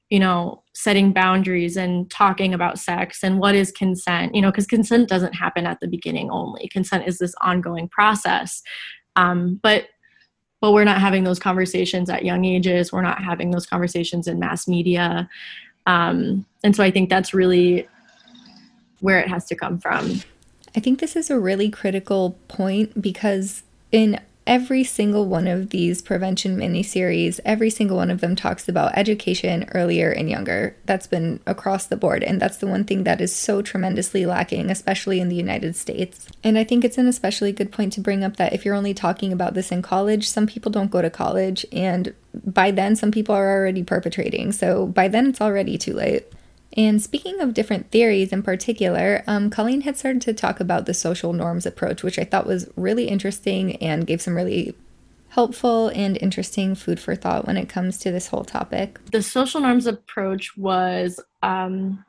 you 0.10 0.20
know 0.20 0.64
setting 0.74 1.14
boundaries 1.14 1.78
and 1.78 2.10
talking 2.10 2.54
about 2.54 2.80
sex 2.80 3.24
and 3.24 3.40
what 3.40 3.54
is 3.54 3.72
consent 3.72 4.34
you 4.34 4.42
know 4.42 4.50
because 4.50 4.66
consent 4.66 5.08
doesn't 5.08 5.34
happen 5.34 5.66
at 5.66 5.80
the 5.80 5.88
beginning 5.88 6.30
only. 6.32 6.68
Consent 6.70 7.08
is 7.08 7.18
this 7.20 7.36
ongoing 7.42 7.88
process. 7.90 8.62
Um, 9.16 9.60
but 9.62 9.88
but 10.62 10.72
we're 10.72 10.84
not 10.84 11.02
having 11.02 11.24
those 11.24 11.38
conversations 11.38 12.10
at 12.10 12.26
young 12.26 12.44
ages. 12.44 12.92
We're 12.92 13.04
not 13.04 13.24
having 13.24 13.52
those 13.52 13.68
conversations 13.68 14.28
in 14.28 14.40
mass 14.40 14.68
media 14.68 15.30
um, 15.86 16.46
and 16.64 16.76
so 16.76 16.84
i 16.84 16.92
think 16.92 17.10
that's 17.10 17.34
really 17.34 17.88
where 19.06 19.20
it 19.20 19.28
has 19.28 19.46
to 19.46 19.56
come 19.56 19.78
from. 19.78 20.22
I 20.76 20.80
think 20.80 21.00
this 21.00 21.16
is 21.16 21.30
a 21.30 21.40
really 21.40 21.70
critical 21.70 22.38
point 22.48 23.02
because 23.02 23.64
in 23.92 24.20
every 24.48 24.84
single 24.84 25.26
one 25.26 25.48
of 25.48 25.72
these 25.72 26.02
prevention 26.02 26.58
miniseries, 26.58 27.40
every 27.44 27.70
single 27.70 27.98
one 27.98 28.12
of 28.12 28.22
them 28.22 28.36
talks 28.36 28.70
about 28.70 28.96
education 28.96 29.68
earlier 29.74 30.12
and 30.12 30.30
younger. 30.30 30.76
That's 30.86 31.08
been 31.08 31.40
across 31.48 31.88
the 31.88 31.98
board. 31.98 32.24
And 32.24 32.40
that's 32.40 32.58
the 32.58 32.68
one 32.68 32.84
thing 32.84 33.04
that 33.04 33.22
is 33.22 33.36
so 33.36 33.62
tremendously 33.62 34.26
lacking, 34.26 34.70
especially 34.70 35.20
in 35.20 35.30
the 35.30 35.36
United 35.36 35.76
States. 35.76 36.28
And 36.44 36.58
I 36.58 36.64
think 36.64 36.86
it's 36.86 36.98
an 36.98 37.08
especially 37.08 37.52
good 37.52 37.72
point 37.72 37.94
to 37.94 38.02
bring 38.02 38.24
up 38.24 38.38
that 38.38 38.54
if 38.54 38.66
you're 38.66 38.76
only 38.76 38.94
talking 38.94 39.34
about 39.34 39.56
this 39.56 39.72
in 39.72 39.82
college, 39.82 40.30
some 40.30 40.46
people 40.46 40.72
don't 40.72 40.92
go 40.92 41.02
to 41.02 41.10
college. 41.10 41.66
And 41.72 42.14
by 42.46 42.70
then, 42.72 42.96
some 42.96 43.12
people 43.12 43.34
are 43.34 43.60
already 43.60 43.84
perpetrating. 43.84 44.52
So 44.52 44.86
by 44.86 45.08
then, 45.08 45.28
it's 45.28 45.42
already 45.42 45.78
too 45.78 45.94
late. 45.94 46.26
And 46.78 47.02
speaking 47.02 47.40
of 47.40 47.54
different 47.54 47.92
theories 47.92 48.34
in 48.34 48.44
particular, 48.44 49.24
um, 49.28 49.50
Colleen 49.50 49.82
had 49.82 49.98
started 49.98 50.22
to 50.24 50.34
talk 50.34 50.60
about 50.60 50.86
the 50.86 50.94
social 50.94 51.32
norms 51.32 51.66
approach, 51.66 52.04
which 52.04 52.20
I 52.20 52.26
thought 52.26 52.46
was 52.46 52.70
really 52.76 53.08
interesting 53.08 53.78
and 53.78 54.06
gave 54.06 54.22
some 54.22 54.36
really 54.36 54.76
helpful 55.30 55.90
and 55.90 56.18
interesting 56.22 56.76
food 56.76 57.00
for 57.00 57.16
thought 57.16 57.48
when 57.48 57.58
it 57.58 57.70
comes 57.70 57.98
to 58.00 58.12
this 58.12 58.28
whole 58.28 58.44
topic. 58.44 59.00
The 59.12 59.22
social 59.22 59.62
norms 59.62 59.88
approach 59.88 60.56
was 60.58 61.20
um, 61.44 62.04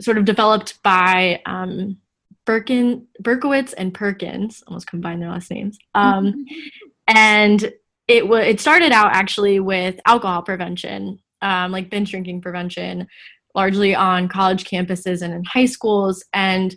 sort 0.00 0.16
of 0.16 0.24
developed 0.24 0.82
by 0.82 1.42
um, 1.44 1.98
Birkin, 2.46 3.06
Berkowitz 3.22 3.74
and 3.76 3.92
Perkins, 3.92 4.62
almost 4.66 4.86
combined 4.86 5.20
their 5.20 5.30
last 5.30 5.50
names. 5.50 5.78
Um, 5.94 6.46
and 7.08 7.62
it, 8.08 8.20
w- 8.22 8.42
it 8.42 8.58
started 8.58 8.92
out 8.92 9.12
actually 9.12 9.60
with 9.60 10.00
alcohol 10.06 10.42
prevention, 10.42 11.18
um, 11.42 11.72
like 11.72 11.90
binge 11.90 12.10
drinking 12.10 12.40
prevention 12.40 13.06
largely 13.54 13.94
on 13.94 14.28
college 14.28 14.64
campuses 14.64 15.22
and 15.22 15.32
in 15.32 15.44
high 15.44 15.66
schools. 15.66 16.24
And 16.32 16.76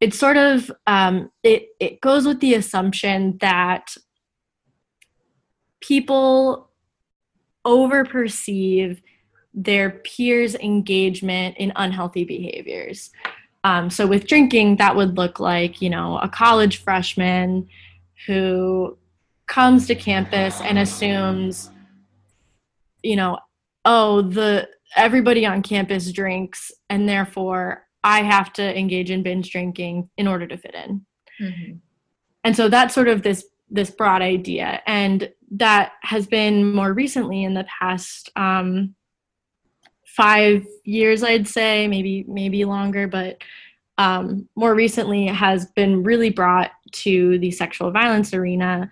it's 0.00 0.18
sort 0.18 0.36
of 0.36 0.70
um, 0.86 1.30
it, 1.42 1.68
it 1.78 2.00
goes 2.00 2.26
with 2.26 2.40
the 2.40 2.54
assumption 2.54 3.38
that 3.40 3.94
people 5.80 6.70
over 7.64 8.04
perceive 8.04 9.02
their 9.52 9.90
peers 9.90 10.54
engagement 10.54 11.56
in 11.58 11.72
unhealthy 11.76 12.24
behaviors. 12.24 13.10
Um, 13.64 13.90
so 13.90 14.06
with 14.06 14.26
drinking 14.26 14.76
that 14.76 14.96
would 14.96 15.16
look 15.18 15.38
like 15.38 15.82
you 15.82 15.90
know 15.90 16.18
a 16.18 16.28
college 16.28 16.78
freshman 16.82 17.68
who 18.26 18.96
comes 19.46 19.86
to 19.88 19.94
campus 19.94 20.60
and 20.60 20.78
assumes 20.78 21.70
you 23.02 23.16
know 23.16 23.38
oh 23.84 24.22
the 24.22 24.68
everybody 24.96 25.46
on 25.46 25.62
campus 25.62 26.10
drinks 26.12 26.72
and 26.88 27.08
therefore 27.08 27.84
I 28.02 28.22
have 28.22 28.52
to 28.54 28.78
engage 28.78 29.10
in 29.10 29.22
binge 29.22 29.50
drinking 29.50 30.08
in 30.16 30.26
order 30.26 30.46
to 30.46 30.56
fit 30.56 30.74
in. 30.74 31.04
Mm-hmm. 31.40 31.76
And 32.44 32.56
so 32.56 32.68
that's 32.68 32.94
sort 32.94 33.08
of 33.08 33.22
this 33.22 33.44
this 33.72 33.90
broad 33.90 34.20
idea, 34.20 34.82
and 34.86 35.30
that 35.52 35.92
has 36.02 36.26
been 36.26 36.72
more 36.72 36.92
recently 36.92 37.44
in 37.44 37.54
the 37.54 37.64
past 37.78 38.28
um, 38.34 38.96
five 40.04 40.66
years, 40.84 41.22
I'd 41.22 41.46
say, 41.46 41.86
maybe 41.86 42.24
maybe 42.26 42.64
longer, 42.64 43.06
but 43.06 43.42
um, 43.98 44.48
more 44.56 44.74
recently 44.74 45.26
has 45.26 45.66
been 45.66 46.02
really 46.02 46.30
brought 46.30 46.70
to 46.92 47.38
the 47.38 47.50
sexual 47.50 47.90
violence 47.90 48.32
arena 48.32 48.90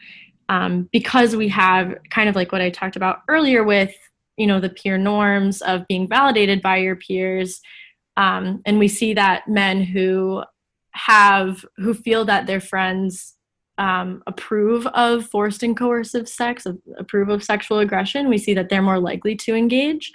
um, 0.51 0.88
because 0.92 1.35
we 1.35 1.48
have 1.48 1.94
kind 2.11 2.29
of 2.29 2.37
like 2.37 2.53
what 2.53 2.61
I 2.61 2.70
talked 2.70 2.96
about 2.96 3.22
earlier 3.29 3.64
with 3.64 3.94
you 4.38 4.46
know 4.46 4.61
the 4.61 4.70
peer 4.70 4.96
norms 4.96 5.61
of 5.62 5.87
being 5.88 6.09
validated 6.09 6.62
by 6.62 6.77
your 6.77 6.96
peers 6.96 7.61
um, 8.16 8.62
and 8.66 8.79
we 8.79 8.88
see 8.88 9.14
that 9.14 9.46
men 9.48 9.83
who 9.83 10.42
have 10.92 11.64
who 11.77 11.94
feel 11.94 12.24
that 12.24 12.46
their 12.46 12.61
friends 12.61 13.35
um, 13.79 14.22
approve 14.27 14.87
of 14.88 15.24
forced 15.27 15.62
and 15.62 15.77
coercive 15.77 16.29
sex, 16.29 16.66
approve 16.98 17.29
of 17.29 17.44
sexual 17.44 17.79
aggression, 17.79 18.29
we 18.29 18.38
see 18.38 18.53
that 18.55 18.68
they're 18.68 18.83
more 18.83 18.98
likely 18.98 19.37
to 19.37 19.55
engage. 19.55 20.12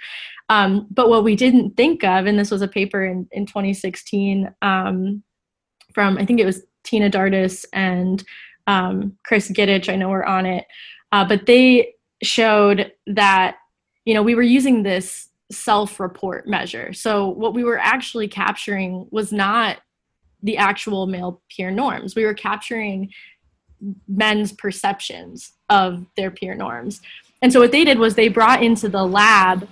Um, 0.50 0.86
but 0.90 1.08
what 1.08 1.24
we 1.24 1.34
didn't 1.34 1.76
think 1.76 2.04
of, 2.04 2.26
and 2.26 2.38
this 2.38 2.50
was 2.50 2.60
a 2.60 2.68
paper 2.68 3.04
in, 3.04 3.26
in 3.32 3.46
2016 3.46 4.52
um, 4.60 5.22
from, 5.94 6.18
I 6.18 6.26
think 6.26 6.40
it 6.40 6.44
was 6.44 6.62
Tina 6.84 7.08
Dardis 7.08 7.64
and 7.72 8.22
um, 8.66 9.16
Chris 9.24 9.50
Gidycz, 9.50 9.88
I 9.88 9.96
know 9.96 10.10
we're 10.10 10.24
on 10.24 10.44
it, 10.44 10.66
uh, 11.12 11.26
but 11.26 11.46
they 11.46 11.94
showed 12.22 12.92
that, 13.06 13.56
you 14.04 14.14
know, 14.14 14.22
we 14.22 14.34
were 14.34 14.42
using 14.42 14.82
this 14.82 15.28
self 15.50 16.00
report 16.00 16.46
measure. 16.46 16.92
So 16.92 17.28
what 17.28 17.54
we 17.54 17.64
were 17.64 17.78
actually 17.78 18.28
capturing 18.28 19.06
was 19.10 19.32
not 19.32 19.78
the 20.42 20.56
actual 20.58 21.06
male 21.06 21.42
peer 21.48 21.70
norms. 21.70 22.14
We 22.14 22.24
were 22.24 22.34
capturing 22.34 23.10
men's 24.08 24.52
perceptions 24.52 25.52
of 25.68 26.06
their 26.16 26.30
peer 26.30 26.54
norms. 26.54 27.00
And 27.42 27.52
so 27.52 27.60
what 27.60 27.72
they 27.72 27.84
did 27.84 27.98
was 27.98 28.14
they 28.14 28.28
brought 28.28 28.62
into 28.62 28.88
the 28.88 29.04
lab 29.04 29.68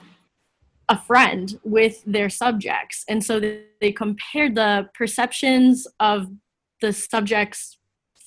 a 0.88 0.98
friend 0.98 1.58
with 1.62 2.02
their 2.04 2.28
subjects. 2.28 3.04
And 3.08 3.24
so 3.24 3.40
they 3.80 3.92
compared 3.92 4.54
the 4.54 4.90
perceptions 4.94 5.86
of 6.00 6.30
the 6.80 6.92
subject's 6.92 7.78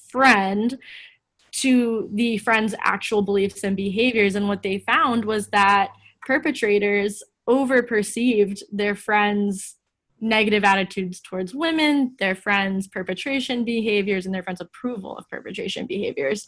friend 0.10 0.78
to 1.62 2.10
the 2.13 2.38
friend's 2.38 2.76
actual 2.82 3.22
beliefs 3.22 3.63
and 3.63 3.76
behaviors. 3.76 4.36
And 4.36 4.48
what 4.48 4.63
they 4.63 4.80
found 4.80 5.26
was 5.26 5.48
that 5.50 5.91
perpetrators 6.22 7.24
overperceived 7.48 8.62
their 8.72 8.96
friends' 8.96 9.76
negative 10.20 10.63
attitudes 10.63 11.22
towards 11.22 11.54
women, 11.54 12.15
their 12.20 12.36
friends' 12.36 12.88
perpetration 12.88 13.63
behaviors, 13.63 14.26
and 14.26 14.36
their 14.36 14.44
friends' 14.44 14.62
approval 14.62 15.18
of 15.18 15.30
perpetration 15.30 15.86
behaviors. 15.86 16.46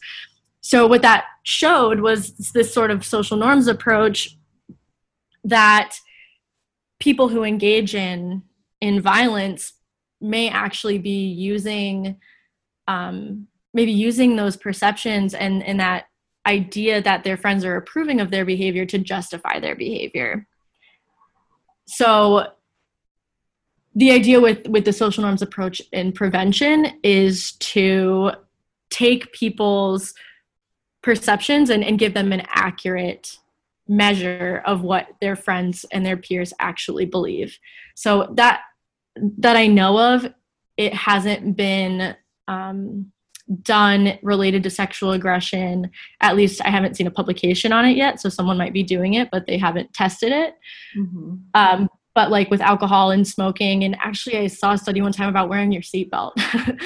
So, 0.60 0.86
what 0.86 1.02
that 1.02 1.24
showed 1.44 2.00
was 2.00 2.32
this 2.52 2.74
sort 2.74 2.90
of 2.90 3.04
social 3.04 3.36
norms 3.36 3.68
approach 3.68 4.36
that 5.44 5.94
people 6.98 7.28
who 7.28 7.44
engage 7.44 7.94
in 7.94 8.42
in 8.80 9.00
violence 9.00 9.72
may 10.20 10.48
actually 10.50 10.98
be 10.98 11.28
using 11.28 12.18
um, 12.88 13.46
maybe 13.78 13.92
using 13.92 14.34
those 14.34 14.56
perceptions 14.56 15.34
and, 15.34 15.62
and 15.62 15.78
that 15.78 16.06
idea 16.46 17.00
that 17.00 17.22
their 17.22 17.36
friends 17.36 17.64
are 17.64 17.76
approving 17.76 18.20
of 18.20 18.32
their 18.32 18.44
behavior 18.44 18.84
to 18.84 18.98
justify 18.98 19.60
their 19.60 19.76
behavior. 19.76 20.48
So 21.86 22.48
the 23.94 24.10
idea 24.10 24.40
with 24.40 24.66
with 24.66 24.84
the 24.84 24.92
social 24.92 25.22
norms 25.22 25.42
approach 25.42 25.80
in 25.92 26.10
prevention 26.10 26.86
is 27.04 27.52
to 27.74 28.32
take 28.90 29.32
people's 29.32 30.12
perceptions 31.00 31.70
and, 31.70 31.84
and 31.84 32.00
give 32.00 32.14
them 32.14 32.32
an 32.32 32.42
accurate 32.48 33.38
measure 33.86 34.60
of 34.66 34.82
what 34.82 35.06
their 35.20 35.36
friends 35.36 35.84
and 35.92 36.04
their 36.04 36.16
peers 36.16 36.52
actually 36.58 37.06
believe. 37.06 37.56
So 37.94 38.32
that 38.34 38.62
that 39.38 39.56
i 39.56 39.66
know 39.66 39.98
of 39.98 40.26
it 40.76 40.94
hasn't 40.94 41.56
been 41.56 42.16
um, 42.46 43.12
done 43.62 44.18
related 44.22 44.62
to 44.62 44.70
sexual 44.70 45.12
aggression. 45.12 45.90
At 46.20 46.36
least 46.36 46.60
i 46.64 46.70
haven't 46.70 46.96
seen 46.96 47.06
a 47.06 47.10
publication 47.10 47.72
on 47.72 47.84
it 47.84 47.96
yet 47.96 48.20
so 48.20 48.28
someone 48.28 48.58
might 48.58 48.72
be 48.72 48.82
doing 48.82 49.14
it 49.14 49.28
but 49.30 49.46
they 49.46 49.58
haven't 49.58 49.92
tested 49.94 50.32
it. 50.32 50.54
Mm-hmm. 50.96 51.36
um, 51.54 51.88
but 52.14 52.30
like 52.30 52.50
with 52.50 52.60
alcohol 52.60 53.12
and 53.12 53.26
smoking 53.26 53.84
and 53.84 53.96
actually 54.02 54.38
i 54.38 54.46
saw 54.48 54.72
a 54.72 54.78
study 54.78 55.00
one 55.00 55.12
time 55.12 55.28
about 55.28 55.48
wearing 55.48 55.72
your 55.72 55.82
seatbelt. 55.82 56.32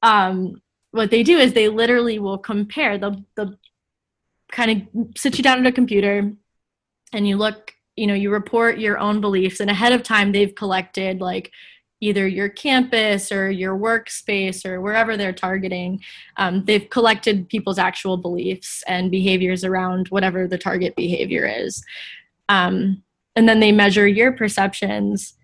Um, 0.00 0.62
what 0.92 1.10
they 1.10 1.24
do 1.24 1.38
is 1.38 1.52
they 1.52 1.68
literally 1.68 2.18
will 2.18 2.38
compare 2.38 2.98
the 2.98 3.22
the 3.36 3.58
kind 4.50 4.70
of 4.70 5.06
sit 5.16 5.36
you 5.36 5.42
down 5.42 5.58
at 5.58 5.66
a 5.66 5.72
computer 5.72 6.32
and 7.12 7.28
you 7.28 7.36
look 7.36 7.72
you 7.96 8.06
know 8.06 8.14
you 8.14 8.30
report 8.30 8.78
your 8.78 8.98
own 8.98 9.20
beliefs 9.20 9.60
and 9.60 9.70
ahead 9.70 9.92
of 9.92 10.02
time 10.02 10.32
they've 10.32 10.54
collected 10.54 11.20
like 11.20 11.50
either 12.00 12.26
your 12.28 12.48
campus 12.48 13.32
or 13.32 13.50
your 13.50 13.76
workspace 13.76 14.64
or 14.64 14.80
wherever 14.80 15.16
they're 15.16 15.32
targeting. 15.32 16.00
Um, 16.36 16.64
they've 16.64 16.88
collected 16.90 17.48
people's 17.48 17.78
actual 17.78 18.16
beliefs 18.16 18.84
and 18.86 19.10
behaviors 19.10 19.64
around 19.64 20.08
whatever 20.08 20.46
the 20.46 20.58
target 20.58 20.94
behavior 20.94 21.44
is. 21.44 21.84
Um, 22.48 23.02
and 23.34 23.48
then 23.48 23.60
they 23.60 23.72
measure 23.72 24.06
your 24.06 24.32
perceptions 24.32 25.34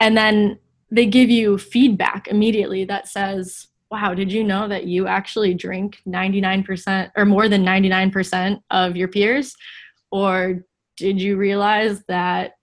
and 0.00 0.16
then 0.16 0.58
they 0.90 1.06
give 1.06 1.30
you 1.30 1.58
feedback 1.58 2.26
immediately 2.28 2.84
that 2.84 3.06
says, 3.06 3.68
wow, 3.90 4.14
did 4.14 4.32
you 4.32 4.42
know 4.44 4.68
that 4.68 4.86
you 4.86 5.06
actually 5.06 5.54
drink 5.54 6.00
99% 6.06 7.10
or 7.16 7.24
more 7.24 7.48
than 7.48 7.64
99% 7.64 8.60
of 8.70 8.96
your 8.96 9.08
peers? 9.08 9.54
Or 10.10 10.64
did 10.96 11.20
you 11.20 11.36
realize 11.36 12.02
that 12.04 12.54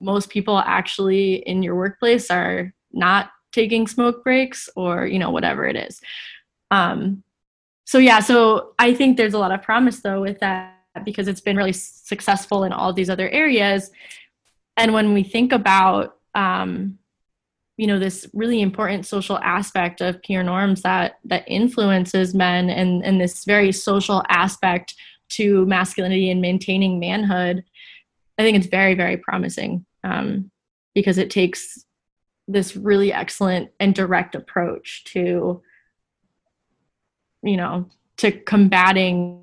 most 0.00 0.30
people 0.30 0.58
actually 0.58 1.36
in 1.48 1.62
your 1.62 1.74
workplace 1.74 2.30
are 2.30 2.72
not 2.92 3.30
taking 3.52 3.86
smoke 3.86 4.22
breaks 4.22 4.68
or 4.76 5.06
you 5.06 5.18
know 5.18 5.30
whatever 5.30 5.66
it 5.66 5.76
is. 5.76 6.00
Um 6.70 7.22
so 7.86 7.98
yeah 7.98 8.18
so 8.18 8.74
i 8.80 8.92
think 8.92 9.16
there's 9.16 9.34
a 9.34 9.38
lot 9.38 9.52
of 9.52 9.62
promise 9.62 10.00
though 10.00 10.20
with 10.20 10.40
that 10.40 10.74
because 11.04 11.28
it's 11.28 11.40
been 11.40 11.56
really 11.56 11.72
successful 11.72 12.64
in 12.64 12.72
all 12.72 12.92
these 12.92 13.10
other 13.10 13.28
areas. 13.30 13.90
And 14.76 14.92
when 14.92 15.14
we 15.14 15.22
think 15.22 15.52
about 15.52 16.16
um 16.34 16.98
you 17.76 17.86
know 17.86 17.98
this 17.98 18.26
really 18.32 18.62
important 18.62 19.04
social 19.04 19.38
aspect 19.38 20.00
of 20.00 20.22
peer 20.22 20.42
norms 20.42 20.82
that 20.82 21.18
that 21.24 21.44
influences 21.46 22.34
men 22.34 22.70
and 22.70 23.04
and 23.04 23.20
this 23.20 23.44
very 23.44 23.72
social 23.72 24.22
aspect 24.28 24.94
to 25.28 25.66
masculinity 25.66 26.30
and 26.30 26.40
maintaining 26.40 26.98
manhood 26.98 27.64
i 28.38 28.42
think 28.42 28.56
it's 28.56 28.66
very 28.66 28.94
very 28.94 29.16
promising 29.16 29.84
um, 30.04 30.50
because 30.94 31.18
it 31.18 31.30
takes 31.30 31.84
this 32.48 32.76
really 32.76 33.12
excellent 33.12 33.70
and 33.80 33.94
direct 33.94 34.34
approach 34.34 35.04
to 35.04 35.62
you 37.42 37.56
know 37.56 37.88
to 38.16 38.32
combating 38.32 39.42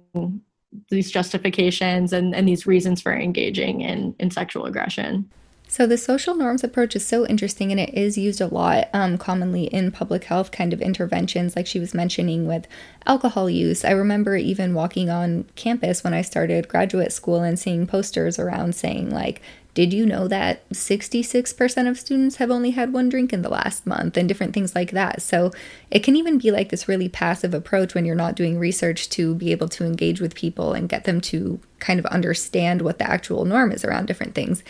these 0.89 1.12
justifications 1.12 2.13
and, 2.13 2.34
and 2.34 2.47
these 2.47 2.65
reasons 2.65 3.01
for 3.01 3.13
engaging 3.13 3.82
in, 3.82 4.15
in 4.19 4.32
sexual 4.32 4.65
aggression 4.65 5.29
so 5.73 5.88
the 5.88 5.97
social 5.97 6.36
norms 6.36 6.63
approach 6.63 6.95
is 6.95 7.03
so 7.03 7.25
interesting 7.25 7.71
and 7.71 7.79
it 7.79 7.91
is 7.95 8.15
used 8.15 8.39
a 8.39 8.45
lot 8.45 8.88
um, 8.93 9.17
commonly 9.17 9.63
in 9.63 9.91
public 9.91 10.25
health 10.25 10.51
kind 10.51 10.71
of 10.71 10.79
interventions 10.79 11.55
like 11.55 11.65
she 11.65 11.79
was 11.79 11.95
mentioning 11.95 12.45
with 12.45 12.67
alcohol 13.07 13.49
use 13.49 13.83
i 13.83 13.89
remember 13.89 14.36
even 14.36 14.75
walking 14.75 15.09
on 15.09 15.43
campus 15.55 16.03
when 16.03 16.13
i 16.13 16.21
started 16.21 16.67
graduate 16.67 17.12
school 17.12 17.41
and 17.41 17.57
seeing 17.57 17.88
posters 17.88 18.38
around 18.38 18.75
saying 18.75 19.09
like 19.09 19.41
did 19.73 19.91
you 19.91 20.05
know 20.05 20.27
that 20.27 20.69
66% 20.69 21.89
of 21.89 21.99
students 21.99 22.36
have 22.36 22.51
only 22.51 22.69
had 22.69 22.93
one 22.93 23.09
drink 23.09 23.33
in 23.33 23.41
the 23.41 23.49
last 23.49 23.88
month 23.88 24.15
and 24.15 24.27
different 24.27 24.53
things 24.53 24.75
like 24.75 24.91
that? 24.91 25.19
So 25.23 25.51
it 25.89 26.03
can 26.03 26.15
even 26.15 26.38
be 26.38 26.51
like 26.51 26.69
this 26.69 26.88
really 26.88 27.09
passive 27.09 27.55
approach 27.55 27.95
when 27.95 28.05
you're 28.05 28.13
not 28.13 28.36
doing 28.36 28.59
research 28.59 29.09
to 29.09 29.33
be 29.33 29.51
able 29.51 29.67
to 29.69 29.83
engage 29.83 30.21
with 30.21 30.36
people 30.36 30.73
and 30.73 30.88
get 30.88 31.05
them 31.05 31.19
to 31.21 31.59
kind 31.79 31.99
of 31.99 32.05
understand 32.05 32.83
what 32.83 32.99
the 32.99 33.09
actual 33.09 33.45
norm 33.45 33.71
is 33.71 33.83
around 33.83 34.05
different 34.05 34.36
things. 34.36 34.63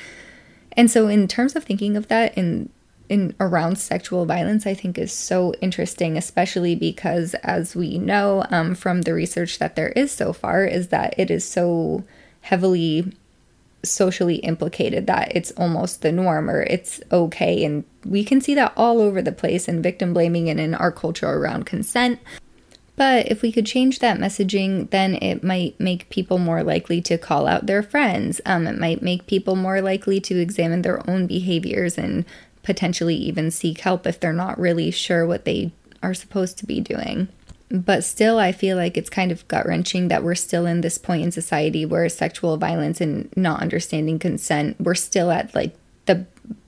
And 0.75 0.89
so 0.89 1.07
in 1.07 1.27
terms 1.27 1.55
of 1.55 1.63
thinking 1.63 1.95
of 1.97 2.07
that 2.07 2.37
in 2.37 2.69
in 3.09 3.35
around 3.41 3.77
sexual 3.77 4.25
violence 4.25 4.65
i 4.65 4.73
think 4.73 4.97
is 4.97 5.11
so 5.11 5.53
interesting 5.55 6.17
especially 6.17 6.73
because 6.73 7.33
as 7.43 7.75
we 7.75 7.97
know 7.97 8.45
um, 8.49 8.73
from 8.73 9.01
the 9.01 9.13
research 9.13 9.59
that 9.59 9.75
there 9.75 9.89
is 9.89 10.09
so 10.09 10.31
far 10.31 10.63
is 10.63 10.87
that 10.87 11.13
it 11.17 11.29
is 11.29 11.43
so 11.43 12.01
heavily 12.39 13.13
socially 13.83 14.35
implicated 14.35 15.07
that 15.07 15.35
it's 15.35 15.51
almost 15.51 16.01
the 16.01 16.11
norm 16.11 16.49
or 16.49 16.63
it's 16.63 17.01
okay. 17.11 17.63
And 17.65 17.83
we 18.05 18.23
can 18.23 18.41
see 18.41 18.55
that 18.55 18.73
all 18.75 19.01
over 19.01 19.21
the 19.21 19.31
place 19.31 19.67
in 19.67 19.81
victim 19.81 20.13
blaming 20.13 20.49
and 20.49 20.59
in 20.59 20.73
our 20.73 20.91
culture 20.91 21.29
around 21.29 21.65
consent. 21.65 22.19
But 22.95 23.31
if 23.31 23.41
we 23.41 23.51
could 23.51 23.65
change 23.65 23.99
that 23.99 24.19
messaging, 24.19 24.89
then 24.91 25.15
it 25.15 25.43
might 25.43 25.79
make 25.79 26.09
people 26.09 26.37
more 26.37 26.63
likely 26.63 27.01
to 27.01 27.17
call 27.17 27.47
out 27.47 27.65
their 27.65 27.81
friends. 27.81 28.39
Um, 28.45 28.67
it 28.67 28.77
might 28.77 29.01
make 29.01 29.25
people 29.25 29.55
more 29.55 29.81
likely 29.81 30.19
to 30.21 30.39
examine 30.39 30.83
their 30.83 31.07
own 31.09 31.25
behaviors 31.25 31.97
and 31.97 32.23
potentially 32.61 33.15
even 33.15 33.51
seek 33.51 33.79
help 33.79 34.05
if 34.05 34.19
they're 34.19 34.31
not 34.31 34.59
really 34.59 34.91
sure 34.91 35.25
what 35.25 35.45
they 35.45 35.71
are 36.03 36.13
supposed 36.13 36.57
to 36.59 36.65
be 36.65 36.79
doing. 36.79 37.29
But 37.69 38.03
still, 38.03 38.37
I 38.37 38.51
feel 38.51 38.77
like 38.77 38.97
it's 38.97 39.09
kind 39.09 39.31
of 39.31 39.47
gut 39.47 39.65
wrenching 39.65 40.09
that 40.09 40.23
we're 40.23 40.35
still 40.35 40.67
in 40.67 40.81
this 40.81 40.99
point 40.99 41.23
in 41.23 41.31
society 41.31 41.85
where 41.85 42.07
sexual 42.07 42.57
violence 42.57 43.01
and 43.01 43.35
not 43.35 43.61
understanding 43.61 44.19
consent, 44.19 44.79
we're 44.79 44.93
still 44.93 45.31
at 45.31 45.55
like 45.55 45.75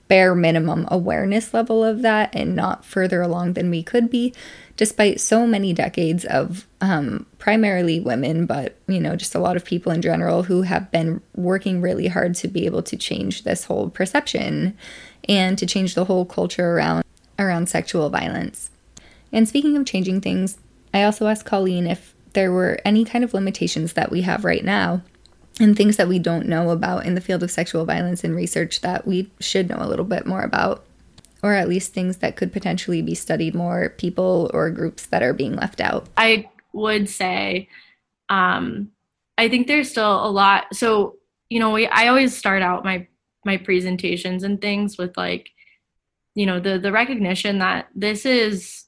bare 0.08 0.34
minimum 0.34 0.86
awareness 0.90 1.52
level 1.52 1.84
of 1.84 2.02
that 2.02 2.34
and 2.34 2.54
not 2.54 2.84
further 2.84 3.22
along 3.22 3.54
than 3.54 3.70
we 3.70 3.82
could 3.82 4.08
be, 4.08 4.32
despite 4.76 5.20
so 5.20 5.46
many 5.46 5.72
decades 5.72 6.24
of 6.24 6.66
um, 6.80 7.26
primarily 7.38 7.98
women, 7.98 8.46
but 8.46 8.76
you 8.86 9.00
know, 9.00 9.16
just 9.16 9.34
a 9.34 9.40
lot 9.40 9.56
of 9.56 9.64
people 9.64 9.90
in 9.92 10.02
general 10.02 10.44
who 10.44 10.62
have 10.62 10.90
been 10.90 11.20
working 11.34 11.80
really 11.80 12.08
hard 12.08 12.34
to 12.36 12.48
be 12.48 12.66
able 12.66 12.82
to 12.82 12.96
change 12.96 13.42
this 13.42 13.64
whole 13.64 13.90
perception 13.90 14.76
and 15.28 15.58
to 15.58 15.66
change 15.66 15.94
the 15.94 16.04
whole 16.04 16.24
culture 16.24 16.76
around 16.76 17.04
around 17.38 17.68
sexual 17.68 18.08
violence. 18.08 18.70
And 19.32 19.48
speaking 19.48 19.76
of 19.76 19.86
changing 19.86 20.20
things, 20.20 20.58
I 20.94 21.02
also 21.02 21.26
asked 21.26 21.44
Colleen 21.44 21.86
if 21.86 22.14
there 22.32 22.52
were 22.52 22.78
any 22.84 23.04
kind 23.04 23.24
of 23.24 23.34
limitations 23.34 23.94
that 23.94 24.10
we 24.10 24.22
have 24.22 24.44
right 24.44 24.64
now 24.64 25.02
and 25.58 25.76
things 25.76 25.96
that 25.96 26.08
we 26.08 26.18
don't 26.18 26.46
know 26.46 26.70
about 26.70 27.06
in 27.06 27.14
the 27.14 27.20
field 27.20 27.42
of 27.42 27.50
sexual 27.50 27.84
violence 27.84 28.24
and 28.24 28.36
research 28.36 28.80
that 28.82 29.06
we 29.06 29.30
should 29.40 29.68
know 29.68 29.78
a 29.78 29.88
little 29.88 30.04
bit 30.04 30.26
more 30.26 30.42
about, 30.42 30.84
or 31.42 31.54
at 31.54 31.68
least 31.68 31.94
things 31.94 32.18
that 32.18 32.36
could 32.36 32.52
potentially 32.52 33.02
be 33.02 33.14
studied 33.14 33.54
more, 33.54 33.90
people 33.90 34.50
or 34.52 34.70
groups 34.70 35.06
that 35.06 35.22
are 35.22 35.32
being 35.32 35.56
left 35.56 35.80
out. 35.80 36.08
I 36.16 36.48
would 36.72 37.08
say, 37.08 37.68
um, 38.28 38.90
I 39.38 39.48
think 39.48 39.66
there's 39.66 39.90
still 39.90 40.26
a 40.26 40.30
lot. 40.30 40.74
So, 40.74 41.16
you 41.48 41.60
know, 41.60 41.70
we, 41.70 41.86
I 41.86 42.08
always 42.08 42.36
start 42.36 42.62
out 42.62 42.84
my 42.84 43.06
my 43.44 43.56
presentations 43.56 44.42
and 44.42 44.60
things 44.60 44.98
with 44.98 45.16
like, 45.16 45.50
you 46.34 46.46
know, 46.46 46.58
the 46.58 46.78
the 46.78 46.92
recognition 46.92 47.60
that 47.60 47.88
this 47.94 48.26
is 48.26 48.84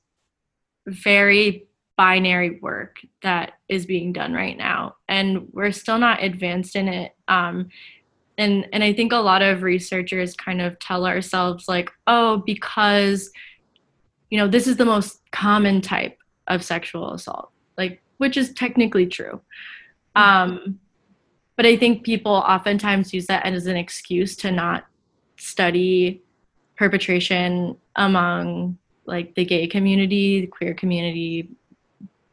very 0.87 1.68
binary 1.99 2.59
work 2.61 3.01
that 3.23 3.55
is 3.69 3.85
being 3.85 4.13
done 4.13 4.33
right 4.33 4.57
now. 4.57 4.97
And 5.09 5.49
we're 5.53 5.73
still 5.73 5.99
not 5.99 6.23
advanced 6.23 6.77
in 6.77 6.89
it. 6.89 7.13
Um, 7.27 7.69
and 8.39 8.67
and 8.73 8.83
i 8.83 8.93
think 8.93 9.13
a 9.13 9.17
lot 9.17 9.43
of 9.43 9.63
researchers 9.63 10.35
kind 10.35 10.63
of 10.63 10.79
tell 10.79 11.07
ourselves 11.07 11.69
like 11.69 11.91
oh 12.07 12.39
because 12.47 13.31
you 14.31 14.39
know 14.39 14.49
this 14.49 14.67
is 14.67 14.77
the 14.77 14.85
most 14.85 15.21
common 15.33 15.81
type 15.81 16.17
of 16.47 16.65
sexual 16.65 17.13
assault 17.13 17.51
like 17.77 18.01
which 18.17 18.37
is 18.37 18.53
technically 18.55 19.07
true. 19.07 19.41
Um, 20.17 20.81
but 21.57 21.67
i 21.67 21.77
think 21.77 22.05
people 22.05 22.33
oftentimes 22.33 23.13
use 23.13 23.27
that 23.27 23.45
as 23.45 23.67
an 23.67 23.77
excuse 23.77 24.37
to 24.37 24.51
not 24.51 24.87
study 25.37 26.23
perpetration 26.77 27.77
among 27.97 28.79
like 29.07 29.35
the 29.35 29.45
gay 29.45 29.67
community 29.67 30.41
the 30.43 30.47
queer 30.47 30.75
community 30.75 31.49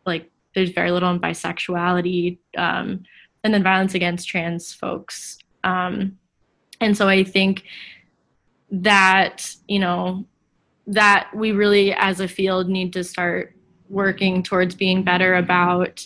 like 0.05 0.31
there's 0.53 0.71
very 0.71 0.91
little 0.91 1.09
on 1.09 1.19
bisexuality 1.19 2.37
um, 2.57 3.03
and 3.43 3.53
then 3.53 3.63
violence 3.63 3.93
against 3.93 4.27
trans 4.27 4.73
folks. 4.73 5.37
Um, 5.63 6.17
and 6.81 6.95
so 6.95 7.07
i 7.07 7.23
think 7.23 7.63
that 8.71 9.55
you 9.67 9.79
know 9.79 10.25
that 10.87 11.29
we 11.35 11.51
really 11.51 11.93
as 11.93 12.19
a 12.19 12.27
field 12.27 12.69
need 12.69 12.93
to 12.93 13.03
start 13.03 13.55
working 13.89 14.43
towards 14.43 14.75
being 14.75 15.03
better 15.03 15.35
about 15.35 16.05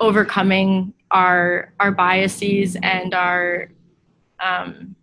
overcoming 0.00 0.92
our 1.10 1.72
our 1.80 1.90
biases 1.92 2.76
and 2.82 3.14
our 3.14 3.68
um, 4.40 4.94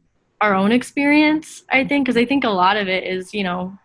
our 0.41 0.53
own 0.53 0.71
experience 0.71 1.63
i 1.69 1.83
think 1.83 2.05
because 2.05 2.17
i 2.17 2.25
think 2.25 2.43
a 2.43 2.49
lot 2.49 2.77
of 2.77 2.87
it 2.87 3.03
is 3.03 3.33
you 3.33 3.43
know 3.43 3.77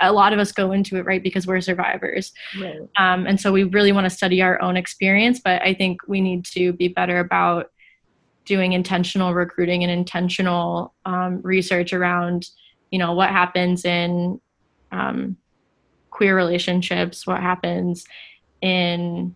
a 0.00 0.12
lot 0.12 0.32
of 0.32 0.38
us 0.38 0.52
go 0.52 0.72
into 0.72 0.96
it 0.96 1.04
right 1.04 1.22
because 1.22 1.46
we're 1.46 1.60
survivors 1.60 2.32
right. 2.60 2.80
um, 2.98 3.26
and 3.26 3.40
so 3.40 3.52
we 3.52 3.64
really 3.64 3.92
want 3.92 4.04
to 4.04 4.10
study 4.10 4.40
our 4.42 4.60
own 4.62 4.76
experience 4.76 5.40
but 5.40 5.60
i 5.62 5.74
think 5.74 6.00
we 6.08 6.20
need 6.20 6.44
to 6.44 6.72
be 6.72 6.88
better 6.88 7.18
about 7.18 7.70
doing 8.44 8.72
intentional 8.72 9.34
recruiting 9.34 9.82
and 9.82 9.92
intentional 9.92 10.94
um, 11.04 11.40
research 11.42 11.92
around 11.92 12.48
you 12.90 12.98
know 12.98 13.12
what 13.12 13.30
happens 13.30 13.84
in 13.84 14.40
um, 14.92 15.36
queer 16.10 16.34
relationships 16.34 17.26
what 17.26 17.40
happens 17.40 18.04
in 18.62 19.34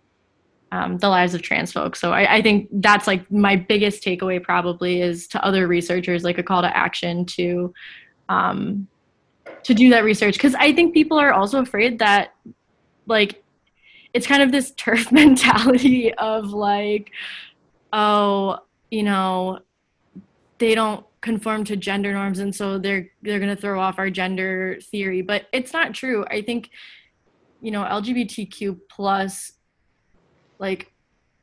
um, 0.73 0.99
the 0.99 1.09
lives 1.09 1.35
of 1.35 1.43
trans 1.43 1.73
folks 1.73 2.01
so 2.01 2.13
I, 2.13 2.37
I 2.37 2.43
think 2.43 2.69
that's 2.73 3.07
like 3.07 3.31
my 3.31 3.57
biggest 3.57 4.03
takeaway 4.03 4.43
probably 4.43 5.03
is 5.03 5.27
to 5.29 5.45
other 5.45 5.67
researchers 5.67 6.25
like 6.25 6.39
a 6.39 6.43
call 6.43 6.63
to 6.63 6.77
action 6.77 7.27
to 7.27 7.75
um, 8.29 8.87
to 9.65 9.75
do 9.75 9.91
that 9.91 10.05
research 10.05 10.35
because 10.35 10.55
I 10.55 10.73
think 10.73 10.95
people 10.95 11.19
are 11.19 11.33
also 11.33 11.61
afraid 11.61 11.99
that 11.99 12.35
like 13.07 13.43
it's 14.15 14.27
kind 14.27 14.43
of 14.43 14.53
this 14.53 14.73
TERF 14.77 15.13
mentality 15.13 16.13
of 16.15 16.53
like 16.53 17.11
oh 17.93 18.59
you 18.91 19.03
know 19.03 19.59
they 20.59 20.75
don't 20.75 21.05
conform 21.21 21.65
to 21.65 21.77
gender 21.77 22.13
norms 22.13 22.39
and 22.39 22.55
so 22.55 22.79
they're 22.79 23.11
they're 23.23 23.39
going 23.39 23.55
to 23.55 23.61
throw 23.61 23.81
off 23.81 23.99
our 23.99 24.11
gender 24.11 24.79
theory. 24.91 25.23
But 25.23 25.47
it's 25.53 25.73
not 25.73 25.95
true. 25.95 26.25
I 26.31 26.43
think 26.43 26.71
you 27.61 27.71
know 27.71 27.83
lgbtq 27.83 28.79
plus 28.89 29.53
like 30.59 30.91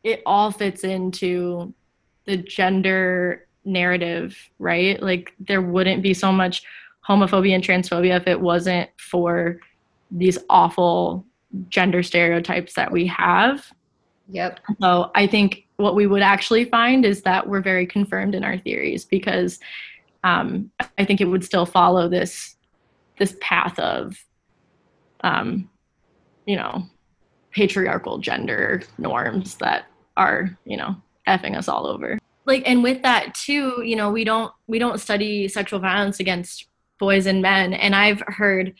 it 0.03 0.23
all 0.25 0.51
fits 0.51 0.83
into 0.83 1.73
the 2.25 2.37
gender 2.37 3.47
narrative 3.65 4.35
right? 4.57 5.01
Like 5.01 5.33
there 5.39 5.61
wouldn't 5.61 6.01
be 6.01 6.13
so 6.13 6.31
much 6.31 6.63
homophobia 7.07 7.55
and 7.55 7.63
transphobia 7.63 8.17
if 8.17 8.27
it 8.27 8.39
wasn't 8.39 8.89
for 8.97 9.59
these 10.11 10.37
awful 10.49 11.25
gender 11.69 12.03
stereotypes 12.03 12.73
that 12.73 12.91
we 12.91 13.07
have. 13.07 13.71
Yep. 14.29 14.59
So 14.81 15.11
I 15.15 15.27
think 15.27 15.65
what 15.77 15.95
we 15.95 16.07
would 16.07 16.21
actually 16.21 16.65
find 16.65 17.05
is 17.05 17.21
that 17.21 17.47
we're 17.47 17.61
very 17.61 17.85
confirmed 17.85 18.35
in 18.35 18.43
our 18.43 18.57
theories 18.57 19.05
because 19.05 19.59
um, 20.23 20.71
I 20.97 21.05
think 21.05 21.21
it 21.21 21.25
would 21.25 21.43
still 21.43 21.65
follow 21.65 22.09
this 22.09 22.55
this 23.17 23.35
path 23.41 23.79
of 23.79 24.17
um, 25.21 25.69
you 26.45 26.55
know 26.55 26.83
patriarchal 27.51 28.17
gender 28.19 28.83
norms 28.97 29.55
that 29.55 29.85
are 30.15 30.57
you 30.65 30.77
know 30.77 30.95
effing 31.27 31.55
us 31.57 31.67
all 31.67 31.87
over 31.87 32.19
like 32.45 32.63
and 32.65 32.83
with 32.83 33.01
that 33.01 33.33
too 33.33 33.81
you 33.83 33.95
know 33.95 34.11
we 34.11 34.23
don't 34.23 34.51
we 34.67 34.79
don't 34.79 34.99
study 34.99 35.47
sexual 35.47 35.79
violence 35.79 36.19
against 36.19 36.67
boys 36.99 37.25
and 37.25 37.41
men 37.41 37.73
and 37.73 37.95
i've 37.95 38.21
heard 38.27 38.73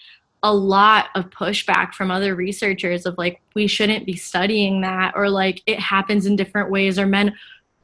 a 0.43 0.53
lot 0.53 1.08
of 1.15 1.30
pushback 1.30 1.93
from 1.93 2.12
other 2.12 2.36
researchers 2.36 3.06
of 3.06 3.17
like 3.17 3.41
we 3.56 3.67
shouldn't 3.67 4.06
be 4.06 4.15
studying 4.15 4.82
that 4.82 5.13
or 5.15 5.30
like 5.30 5.62
it 5.65 5.80
happens 5.80 6.25
in 6.25 6.36
different 6.36 6.69
ways 6.69 6.99
or 6.99 7.06
men 7.06 7.34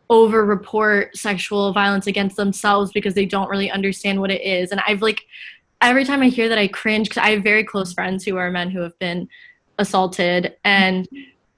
over 0.09 0.45
report 0.45 1.15
sexual 1.17 1.73
violence 1.73 2.07
against 2.07 2.35
themselves 2.35 2.91
because 2.91 3.15
they 3.15 3.25
don't 3.25 3.49
really 3.49 3.71
understand 3.71 4.19
what 4.19 4.31
it 4.31 4.41
is 4.41 4.71
and 4.71 4.81
i've 4.87 5.01
like 5.01 5.23
every 5.81 6.05
time 6.05 6.21
i 6.21 6.27
hear 6.27 6.47
that 6.47 6.59
i 6.59 6.67
cringe 6.67 7.09
because 7.09 7.23
i 7.23 7.31
have 7.31 7.43
very 7.43 7.63
close 7.63 7.93
friends 7.93 8.23
who 8.23 8.37
are 8.37 8.51
men 8.51 8.69
who 8.69 8.81
have 8.81 8.97
been 8.99 9.27
assaulted 9.79 10.55
and 10.63 11.07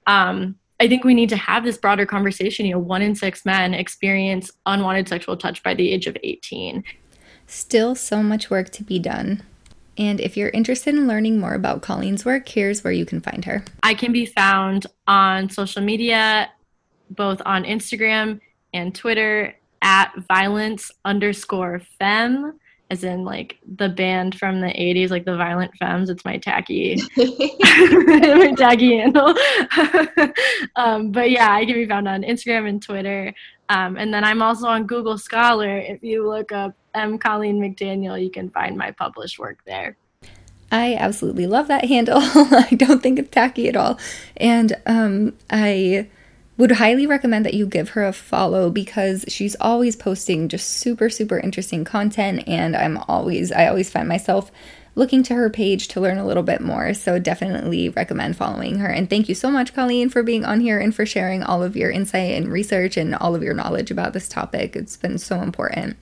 um 0.06 0.56
I 0.78 0.88
think 0.88 1.04
we 1.04 1.14
need 1.14 1.30
to 1.30 1.36
have 1.36 1.64
this 1.64 1.78
broader 1.78 2.04
conversation. 2.04 2.66
You 2.66 2.72
know, 2.72 2.78
one 2.80 3.02
in 3.02 3.14
six 3.14 3.46
men 3.46 3.72
experience 3.72 4.50
unwanted 4.66 5.08
sexual 5.08 5.36
touch 5.36 5.62
by 5.62 5.74
the 5.74 5.90
age 5.90 6.06
of 6.06 6.16
18. 6.22 6.84
Still 7.46 7.94
so 7.94 8.22
much 8.22 8.50
work 8.50 8.70
to 8.70 8.84
be 8.84 8.98
done. 8.98 9.42
And 9.98 10.20
if 10.20 10.36
you're 10.36 10.50
interested 10.50 10.94
in 10.94 11.06
learning 11.06 11.40
more 11.40 11.54
about 11.54 11.82
Colleen's 11.82 12.24
work, 12.24 12.48
here's 12.48 12.84
where 12.84 12.92
you 12.92 13.06
can 13.06 13.20
find 13.20 13.44
her. 13.46 13.64
I 13.82 13.94
can 13.94 14.12
be 14.12 14.26
found 14.26 14.86
on 15.06 15.48
social 15.48 15.82
media, 15.82 16.50
both 17.10 17.40
on 17.46 17.64
Instagram 17.64 18.40
and 18.74 18.94
Twitter 18.94 19.54
at 19.80 20.12
violence 20.28 20.90
underscore 21.04 21.80
femme, 21.98 22.58
as 22.90 23.04
in 23.04 23.24
like 23.24 23.58
the 23.76 23.88
band 23.88 24.38
from 24.38 24.60
the 24.60 24.68
80s, 24.68 25.10
like 25.10 25.24
the 25.24 25.36
Violent 25.36 25.72
Femmes. 25.76 26.10
It's 26.10 26.24
my 26.24 26.36
tacky, 26.36 27.00
my 27.16 28.54
tacky 28.56 28.98
handle. 28.98 29.34
um, 30.76 31.10
but 31.10 31.30
yeah, 31.30 31.52
I 31.52 31.64
can 31.64 31.74
be 31.74 31.86
found 31.86 32.06
on 32.06 32.22
Instagram 32.22 32.68
and 32.68 32.82
Twitter. 32.82 33.34
Um, 33.68 33.96
and 33.96 34.12
then 34.12 34.24
I'm 34.24 34.42
also 34.42 34.66
on 34.66 34.86
Google 34.86 35.18
Scholar. 35.18 35.78
If 35.78 36.02
you 36.02 36.28
look 36.28 36.52
up 36.52 36.74
M. 36.94 37.18
Colleen 37.18 37.60
McDaniel, 37.60 38.22
you 38.22 38.30
can 38.30 38.50
find 38.50 38.76
my 38.76 38.90
published 38.92 39.38
work 39.38 39.58
there. 39.66 39.96
I 40.70 40.94
absolutely 40.96 41.46
love 41.46 41.68
that 41.68 41.84
handle. 41.84 42.18
I 42.20 42.68
don't 42.76 43.02
think 43.02 43.18
it's 43.18 43.30
tacky 43.30 43.68
at 43.68 43.76
all. 43.76 43.98
And 44.36 44.76
um, 44.86 45.34
I 45.50 46.08
would 46.56 46.72
highly 46.72 47.06
recommend 47.06 47.44
that 47.44 47.54
you 47.54 47.66
give 47.66 47.90
her 47.90 48.04
a 48.04 48.12
follow 48.12 48.70
because 48.70 49.24
she's 49.28 49.56
always 49.60 49.94
posting 49.94 50.48
just 50.48 50.68
super, 50.70 51.10
super 51.10 51.38
interesting 51.38 51.84
content. 51.84 52.44
And 52.46 52.74
I'm 52.74 52.98
always, 53.08 53.52
I 53.52 53.66
always 53.66 53.90
find 53.90 54.08
myself 54.08 54.50
looking 54.96 55.22
to 55.22 55.34
her 55.34 55.48
page 55.48 55.86
to 55.88 56.00
learn 56.00 56.18
a 56.18 56.26
little 56.26 56.42
bit 56.42 56.60
more. 56.60 56.92
So 56.94 57.20
definitely 57.20 57.90
recommend 57.90 58.36
following 58.36 58.78
her. 58.78 58.88
And 58.88 59.08
thank 59.08 59.28
you 59.28 59.34
so 59.34 59.50
much, 59.50 59.74
Colleen, 59.74 60.08
for 60.08 60.24
being 60.24 60.44
on 60.44 60.60
here 60.60 60.80
and 60.80 60.92
for 60.92 61.06
sharing 61.06 61.44
all 61.44 61.62
of 61.62 61.76
your 61.76 61.90
insight 61.90 62.32
and 62.32 62.48
research 62.50 62.96
and 62.96 63.14
all 63.14 63.36
of 63.36 63.42
your 63.42 63.54
knowledge 63.54 63.92
about 63.92 64.14
this 64.14 64.28
topic. 64.28 64.74
It's 64.74 64.96
been 64.96 65.18
so 65.18 65.42
important. 65.42 65.96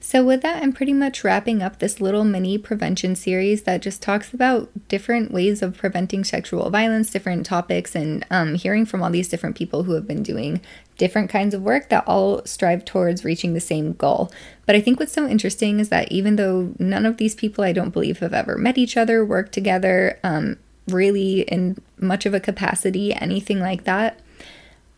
So, 0.00 0.24
with 0.24 0.42
that, 0.42 0.62
I'm 0.62 0.72
pretty 0.72 0.92
much 0.92 1.24
wrapping 1.24 1.60
up 1.60 1.80
this 1.80 2.00
little 2.00 2.22
mini 2.22 2.56
prevention 2.56 3.16
series 3.16 3.64
that 3.64 3.82
just 3.82 4.00
talks 4.00 4.32
about 4.32 4.70
different 4.86 5.32
ways 5.32 5.60
of 5.60 5.76
preventing 5.76 6.22
sexual 6.22 6.70
violence, 6.70 7.10
different 7.10 7.44
topics, 7.44 7.96
and 7.96 8.24
um, 8.30 8.54
hearing 8.54 8.86
from 8.86 9.02
all 9.02 9.10
these 9.10 9.28
different 9.28 9.56
people 9.56 9.82
who 9.82 9.94
have 9.94 10.06
been 10.06 10.22
doing 10.22 10.60
different 10.98 11.30
kinds 11.30 11.54
of 11.54 11.62
work 11.62 11.88
that 11.88 12.04
all 12.06 12.44
strive 12.44 12.84
towards 12.84 13.24
reaching 13.24 13.54
the 13.54 13.60
same 13.60 13.94
goal. 13.94 14.30
But 14.66 14.76
I 14.76 14.80
think 14.80 15.00
what's 15.00 15.12
so 15.12 15.26
interesting 15.26 15.80
is 15.80 15.88
that 15.88 16.12
even 16.12 16.36
though 16.36 16.74
none 16.78 17.06
of 17.06 17.16
these 17.16 17.34
people 17.34 17.64
I 17.64 17.72
don't 17.72 17.90
believe 17.90 18.18
have 18.18 18.34
ever 18.34 18.58
met 18.58 18.76
each 18.76 18.96
other, 18.96 19.24
worked 19.24 19.52
together, 19.52 20.18
um, 20.22 20.58
really 20.86 21.42
in 21.42 21.78
much 21.98 22.26
of 22.26 22.34
a 22.34 22.40
capacity, 22.40 23.14
anything 23.14 23.60
like 23.60 23.84
that, 23.84 24.20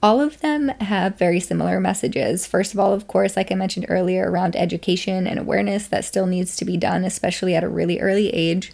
all 0.02 0.20
of 0.20 0.40
them 0.40 0.68
have 0.80 1.18
very 1.18 1.40
similar 1.40 1.78
messages. 1.78 2.46
First 2.46 2.72
of 2.72 2.80
all, 2.80 2.94
of 2.94 3.06
course, 3.06 3.36
like 3.36 3.52
I 3.52 3.54
mentioned 3.54 3.86
earlier, 3.88 4.30
around 4.30 4.56
education 4.56 5.26
and 5.26 5.38
awareness 5.38 5.86
that 5.88 6.06
still 6.06 6.26
needs 6.26 6.56
to 6.56 6.64
be 6.64 6.78
done, 6.78 7.04
especially 7.04 7.54
at 7.54 7.64
a 7.64 7.68
really 7.68 8.00
early 8.00 8.30
age. 8.30 8.72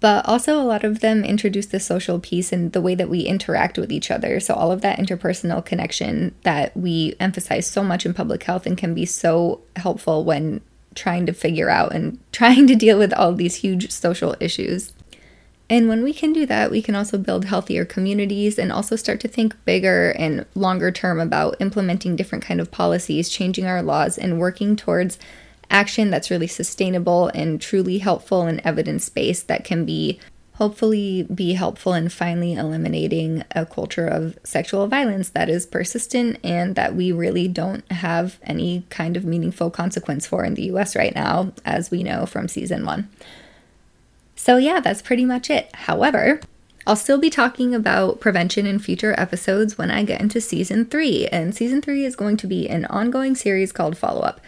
But 0.00 0.26
also 0.26 0.60
a 0.60 0.62
lot 0.62 0.84
of 0.84 1.00
them 1.00 1.24
introduce 1.24 1.66
the 1.66 1.80
social 1.80 2.20
piece 2.20 2.52
and 2.52 2.72
the 2.72 2.80
way 2.80 2.94
that 2.94 3.08
we 3.08 3.20
interact 3.20 3.78
with 3.78 3.90
each 3.90 4.10
other. 4.10 4.38
So, 4.38 4.54
all 4.54 4.70
of 4.70 4.80
that 4.82 4.98
interpersonal 4.98 5.64
connection 5.64 6.34
that 6.42 6.76
we 6.76 7.14
emphasize 7.18 7.66
so 7.66 7.82
much 7.82 8.06
in 8.06 8.14
public 8.14 8.42
health 8.44 8.66
and 8.66 8.78
can 8.78 8.94
be 8.94 9.06
so 9.06 9.60
helpful 9.76 10.24
when 10.24 10.60
trying 10.94 11.26
to 11.26 11.32
figure 11.32 11.70
out 11.70 11.94
and 11.94 12.18
trying 12.32 12.66
to 12.66 12.76
deal 12.76 12.98
with 12.98 13.12
all 13.12 13.32
these 13.32 13.56
huge 13.56 13.90
social 13.90 14.36
issues. 14.40 14.92
And 15.70 15.86
when 15.86 16.02
we 16.02 16.14
can 16.14 16.32
do 16.32 16.46
that, 16.46 16.70
we 16.70 16.80
can 16.80 16.94
also 16.94 17.18
build 17.18 17.44
healthier 17.44 17.84
communities 17.84 18.58
and 18.58 18.72
also 18.72 18.96
start 18.96 19.20
to 19.20 19.28
think 19.28 19.54
bigger 19.66 20.12
and 20.12 20.46
longer 20.54 20.90
term 20.90 21.20
about 21.20 21.56
implementing 21.60 22.16
different 22.16 22.42
kind 22.42 22.58
of 22.58 22.70
policies, 22.70 23.28
changing 23.28 23.66
our 23.66 23.82
laws 23.82 24.16
and 24.16 24.40
working 24.40 24.76
towards 24.76 25.18
action 25.70 26.10
that's 26.10 26.30
really 26.30 26.46
sustainable 26.46 27.28
and 27.28 27.60
truly 27.60 27.98
helpful 27.98 28.42
and 28.42 28.60
evidence-based 28.64 29.48
that 29.48 29.64
can 29.64 29.84
be 29.84 30.18
hopefully 30.54 31.22
be 31.32 31.52
helpful 31.52 31.94
in 31.94 32.08
finally 32.08 32.54
eliminating 32.54 33.44
a 33.52 33.64
culture 33.64 34.08
of 34.08 34.36
sexual 34.42 34.88
violence 34.88 35.28
that 35.28 35.48
is 35.48 35.64
persistent 35.64 36.36
and 36.42 36.74
that 36.74 36.96
we 36.96 37.12
really 37.12 37.46
don't 37.46 37.90
have 37.92 38.38
any 38.42 38.82
kind 38.90 39.16
of 39.16 39.24
meaningful 39.24 39.70
consequence 39.70 40.26
for 40.26 40.44
in 40.44 40.54
the 40.54 40.64
US 40.64 40.96
right 40.96 41.14
now 41.14 41.52
as 41.64 41.92
we 41.92 42.02
know 42.02 42.26
from 42.26 42.48
season 42.48 42.84
1. 42.84 43.08
So, 44.34 44.56
yeah, 44.56 44.80
that's 44.80 45.02
pretty 45.02 45.24
much 45.24 45.48
it. 45.48 45.72
However, 45.74 46.40
I'll 46.88 46.96
still 46.96 47.18
be 47.18 47.28
talking 47.28 47.74
about 47.74 48.18
prevention 48.18 48.66
in 48.66 48.78
future 48.78 49.14
episodes 49.18 49.76
when 49.76 49.90
I 49.90 50.04
get 50.04 50.20
into 50.20 50.40
season 50.40 50.86
three, 50.86 51.26
and 51.26 51.54
season 51.54 51.82
three 51.82 52.04
is 52.04 52.16
going 52.16 52.38
to 52.38 52.46
be 52.46 52.66
an 52.68 52.86
ongoing 52.86 53.34
series 53.34 53.72
called 53.72 53.98
Follow 53.98 54.22
Up. 54.22 54.40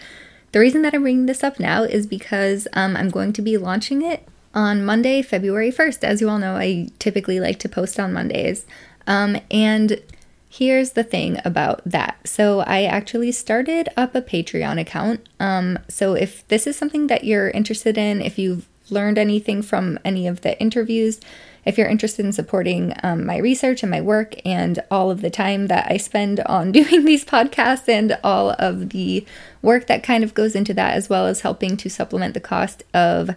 The 0.52 0.60
reason 0.60 0.82
that 0.82 0.94
I'm 0.94 1.02
bringing 1.02 1.26
this 1.26 1.44
up 1.44 1.60
now 1.60 1.84
is 1.84 2.06
because 2.06 2.66
um, 2.72 2.96
I'm 2.96 3.10
going 3.10 3.32
to 3.34 3.42
be 3.42 3.56
launching 3.56 4.02
it 4.02 4.26
on 4.52 4.84
Monday, 4.84 5.22
February 5.22 5.70
1st. 5.70 6.02
As 6.02 6.20
you 6.20 6.28
all 6.28 6.38
know, 6.38 6.56
I 6.56 6.88
typically 6.98 7.38
like 7.38 7.58
to 7.60 7.68
post 7.68 8.00
on 8.00 8.12
Mondays. 8.12 8.66
Um, 9.06 9.36
and 9.50 10.02
here's 10.48 10.92
the 10.92 11.04
thing 11.04 11.38
about 11.44 11.82
that. 11.84 12.18
So, 12.24 12.60
I 12.60 12.82
actually 12.82 13.30
started 13.30 13.88
up 13.96 14.14
a 14.16 14.22
Patreon 14.22 14.80
account. 14.80 15.28
Um, 15.38 15.78
so, 15.88 16.14
if 16.14 16.46
this 16.48 16.66
is 16.66 16.76
something 16.76 17.06
that 17.06 17.22
you're 17.22 17.50
interested 17.50 17.96
in, 17.96 18.20
if 18.20 18.38
you've 18.38 18.66
learned 18.90 19.18
anything 19.18 19.62
from 19.62 20.00
any 20.04 20.26
of 20.26 20.40
the 20.40 20.60
interviews, 20.60 21.20
if 21.64 21.76
you're 21.76 21.88
interested 21.88 22.24
in 22.24 22.32
supporting 22.32 22.94
um, 23.02 23.26
my 23.26 23.36
research 23.36 23.82
and 23.82 23.90
my 23.90 24.00
work 24.00 24.34
and 24.44 24.82
all 24.90 25.10
of 25.10 25.20
the 25.20 25.30
time 25.30 25.66
that 25.66 25.90
I 25.90 25.96
spend 25.96 26.40
on 26.40 26.72
doing 26.72 27.04
these 27.04 27.24
podcasts 27.24 27.88
and 27.88 28.18
all 28.24 28.50
of 28.58 28.90
the 28.90 29.24
work 29.62 29.86
that 29.86 30.02
kind 30.02 30.24
of 30.24 30.34
goes 30.34 30.54
into 30.54 30.74
that, 30.74 30.94
as 30.94 31.08
well 31.08 31.26
as 31.26 31.40
helping 31.40 31.76
to 31.78 31.90
supplement 31.90 32.34
the 32.34 32.40
cost 32.40 32.82
of 32.94 33.30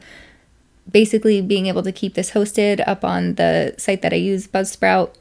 basically 0.89 1.41
being 1.41 1.67
able 1.67 1.83
to 1.83 1.91
keep 1.91 2.13
this 2.13 2.31
hosted 2.31 2.83
up 2.87 3.03
on 3.03 3.35
the 3.35 3.73
site 3.77 4.01
that 4.01 4.13
I 4.13 4.17
use, 4.17 4.47
Buzzsprout, 4.47 5.13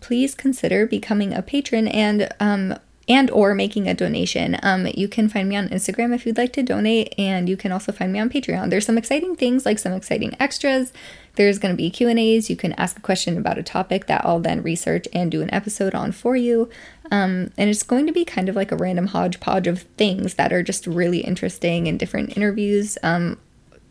please 0.00 0.34
consider 0.34 0.86
becoming 0.86 1.32
a 1.32 1.42
patron 1.42 1.88
and 1.88 2.28
um, 2.40 2.78
and 3.08 3.30
or 3.30 3.54
making 3.54 3.88
a 3.88 3.94
donation. 3.94 4.56
Um, 4.62 4.86
you 4.94 5.08
can 5.08 5.28
find 5.28 5.48
me 5.48 5.56
on 5.56 5.68
Instagram 5.68 6.14
if 6.14 6.26
you'd 6.26 6.38
like 6.38 6.52
to 6.54 6.62
donate, 6.62 7.14
and 7.18 7.48
you 7.48 7.56
can 7.56 7.72
also 7.72 7.92
find 7.92 8.12
me 8.12 8.18
on 8.18 8.30
Patreon. 8.30 8.70
There's 8.70 8.86
some 8.86 8.98
exciting 8.98 9.36
things 9.36 9.66
like 9.66 9.78
some 9.78 9.92
exciting 9.92 10.36
extras. 10.40 10.92
There's 11.36 11.58
going 11.58 11.72
to 11.72 11.76
be 11.76 11.90
Q 11.90 12.08
and 12.08 12.18
A's. 12.18 12.48
You 12.48 12.56
can 12.56 12.72
ask 12.74 12.96
a 12.96 13.02
question 13.02 13.36
about 13.36 13.58
a 13.58 13.62
topic 13.62 14.06
that 14.06 14.24
I'll 14.24 14.40
then 14.40 14.62
research 14.62 15.06
and 15.12 15.30
do 15.30 15.42
an 15.42 15.52
episode 15.52 15.94
on 15.94 16.12
for 16.12 16.36
you. 16.36 16.70
Um, 17.10 17.50
and 17.56 17.68
it's 17.70 17.82
going 17.82 18.06
to 18.06 18.12
be 18.12 18.24
kind 18.24 18.48
of 18.48 18.56
like 18.56 18.72
a 18.72 18.76
random 18.76 19.08
hodgepodge 19.08 19.66
of 19.66 19.82
things 19.96 20.34
that 20.34 20.52
are 20.52 20.62
just 20.62 20.86
really 20.86 21.20
interesting 21.20 21.88
and 21.88 21.98
different 21.98 22.36
interviews. 22.36 22.96
Um, 23.02 23.38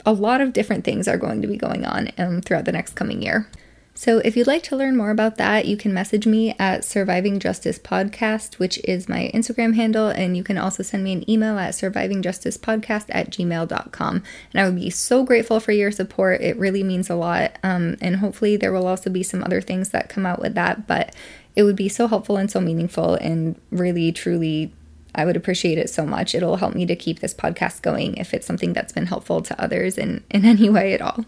a 0.05 0.13
lot 0.13 0.41
of 0.41 0.53
different 0.53 0.83
things 0.83 1.07
are 1.07 1.17
going 1.17 1.41
to 1.41 1.47
be 1.47 1.57
going 1.57 1.85
on 1.85 2.11
um, 2.17 2.41
throughout 2.41 2.65
the 2.65 2.71
next 2.71 2.95
coming 2.95 3.21
year. 3.21 3.47
So, 3.95 4.17
if 4.19 4.35
you'd 4.35 4.47
like 4.47 4.63
to 4.63 4.75
learn 4.75 4.97
more 4.97 5.11
about 5.11 5.37
that, 5.37 5.65
you 5.65 5.77
can 5.77 5.93
message 5.93 6.25
me 6.25 6.55
at 6.57 6.83
Surviving 6.83 7.39
Justice 7.39 7.77
Podcast, 7.77 8.55
which 8.55 8.79
is 8.85 9.07
my 9.07 9.29
Instagram 9.35 9.75
handle, 9.75 10.07
and 10.07 10.35
you 10.35 10.43
can 10.43 10.57
also 10.57 10.81
send 10.81 11.03
me 11.03 11.13
an 11.13 11.29
email 11.29 11.59
at 11.59 11.75
survivingjusticepodcast 11.75 13.05
at 13.09 13.29
gmail.com. 13.29 14.23
And 14.51 14.59
I 14.59 14.65
would 14.65 14.75
be 14.75 14.89
so 14.89 15.23
grateful 15.23 15.59
for 15.59 15.71
your 15.71 15.91
support. 15.91 16.41
It 16.41 16.57
really 16.57 16.81
means 16.81 17.09
a 17.09 17.15
lot. 17.15 17.59
Um, 17.61 17.97
and 18.01 18.15
hopefully, 18.15 18.57
there 18.57 18.73
will 18.73 18.87
also 18.87 19.11
be 19.11 19.21
some 19.21 19.43
other 19.43 19.61
things 19.61 19.89
that 19.89 20.09
come 20.09 20.25
out 20.25 20.41
with 20.41 20.55
that, 20.55 20.87
but 20.87 21.15
it 21.55 21.61
would 21.61 21.75
be 21.75 21.87
so 21.87 22.07
helpful 22.07 22.37
and 22.37 22.49
so 22.49 22.59
meaningful, 22.59 23.13
and 23.15 23.59
really, 23.69 24.11
truly, 24.11 24.73
I 25.13 25.23
would 25.23 25.37
appreciate 25.37 25.77
it 25.77 25.91
so 25.91 26.03
much. 26.03 26.33
It'll 26.33 26.57
help 26.57 26.73
me 26.73 26.87
to 26.87 26.95
keep 26.95 27.19
this 27.19 27.35
podcast 27.35 27.83
going 27.83 28.17
if 28.17 28.33
it's 28.33 28.47
something 28.47 28.73
that's 28.73 28.91
been 28.91 29.05
helpful 29.05 29.43
to 29.43 29.61
others 29.61 29.99
in, 29.99 30.23
in 30.31 30.45
any 30.45 30.69
way 30.69 30.93
at 30.93 31.01
all. 31.01 31.25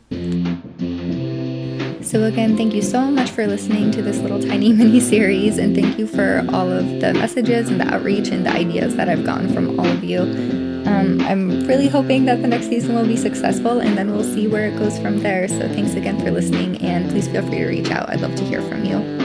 So, 2.15 2.23
again, 2.23 2.55
thank 2.55 2.73
you 2.73 2.81
so 2.81 3.11
much 3.11 3.29
for 3.29 3.45
listening 3.45 3.91
to 3.91 4.01
this 4.01 4.19
little 4.19 4.41
tiny 4.41 4.71
mini 4.79 5.01
series, 5.01 5.57
and 5.57 5.75
thank 5.75 5.99
you 5.99 6.07
for 6.07 6.45
all 6.53 6.71
of 6.71 7.01
the 7.01 7.13
messages 7.13 7.69
and 7.69 7.81
the 7.81 7.93
outreach 7.93 8.29
and 8.29 8.45
the 8.45 8.51
ideas 8.51 8.95
that 8.95 9.09
I've 9.09 9.25
gotten 9.25 9.53
from 9.53 9.77
all 9.77 9.85
of 9.85 10.01
you. 10.01 10.21
Um, 10.21 11.19
I'm 11.19 11.67
really 11.67 11.89
hoping 11.89 12.23
that 12.23 12.41
the 12.41 12.47
next 12.47 12.67
season 12.67 12.95
will 12.95 13.05
be 13.05 13.17
successful, 13.17 13.81
and 13.81 13.97
then 13.97 14.13
we'll 14.13 14.23
see 14.23 14.47
where 14.47 14.69
it 14.69 14.79
goes 14.79 14.97
from 14.97 15.19
there. 15.19 15.49
So, 15.49 15.67
thanks 15.67 15.95
again 15.95 16.17
for 16.17 16.31
listening, 16.31 16.77
and 16.77 17.09
please 17.09 17.27
feel 17.27 17.45
free 17.45 17.57
to 17.57 17.67
reach 17.67 17.91
out. 17.91 18.09
I'd 18.09 18.21
love 18.21 18.35
to 18.35 18.45
hear 18.45 18.61
from 18.61 18.85
you. 18.85 19.24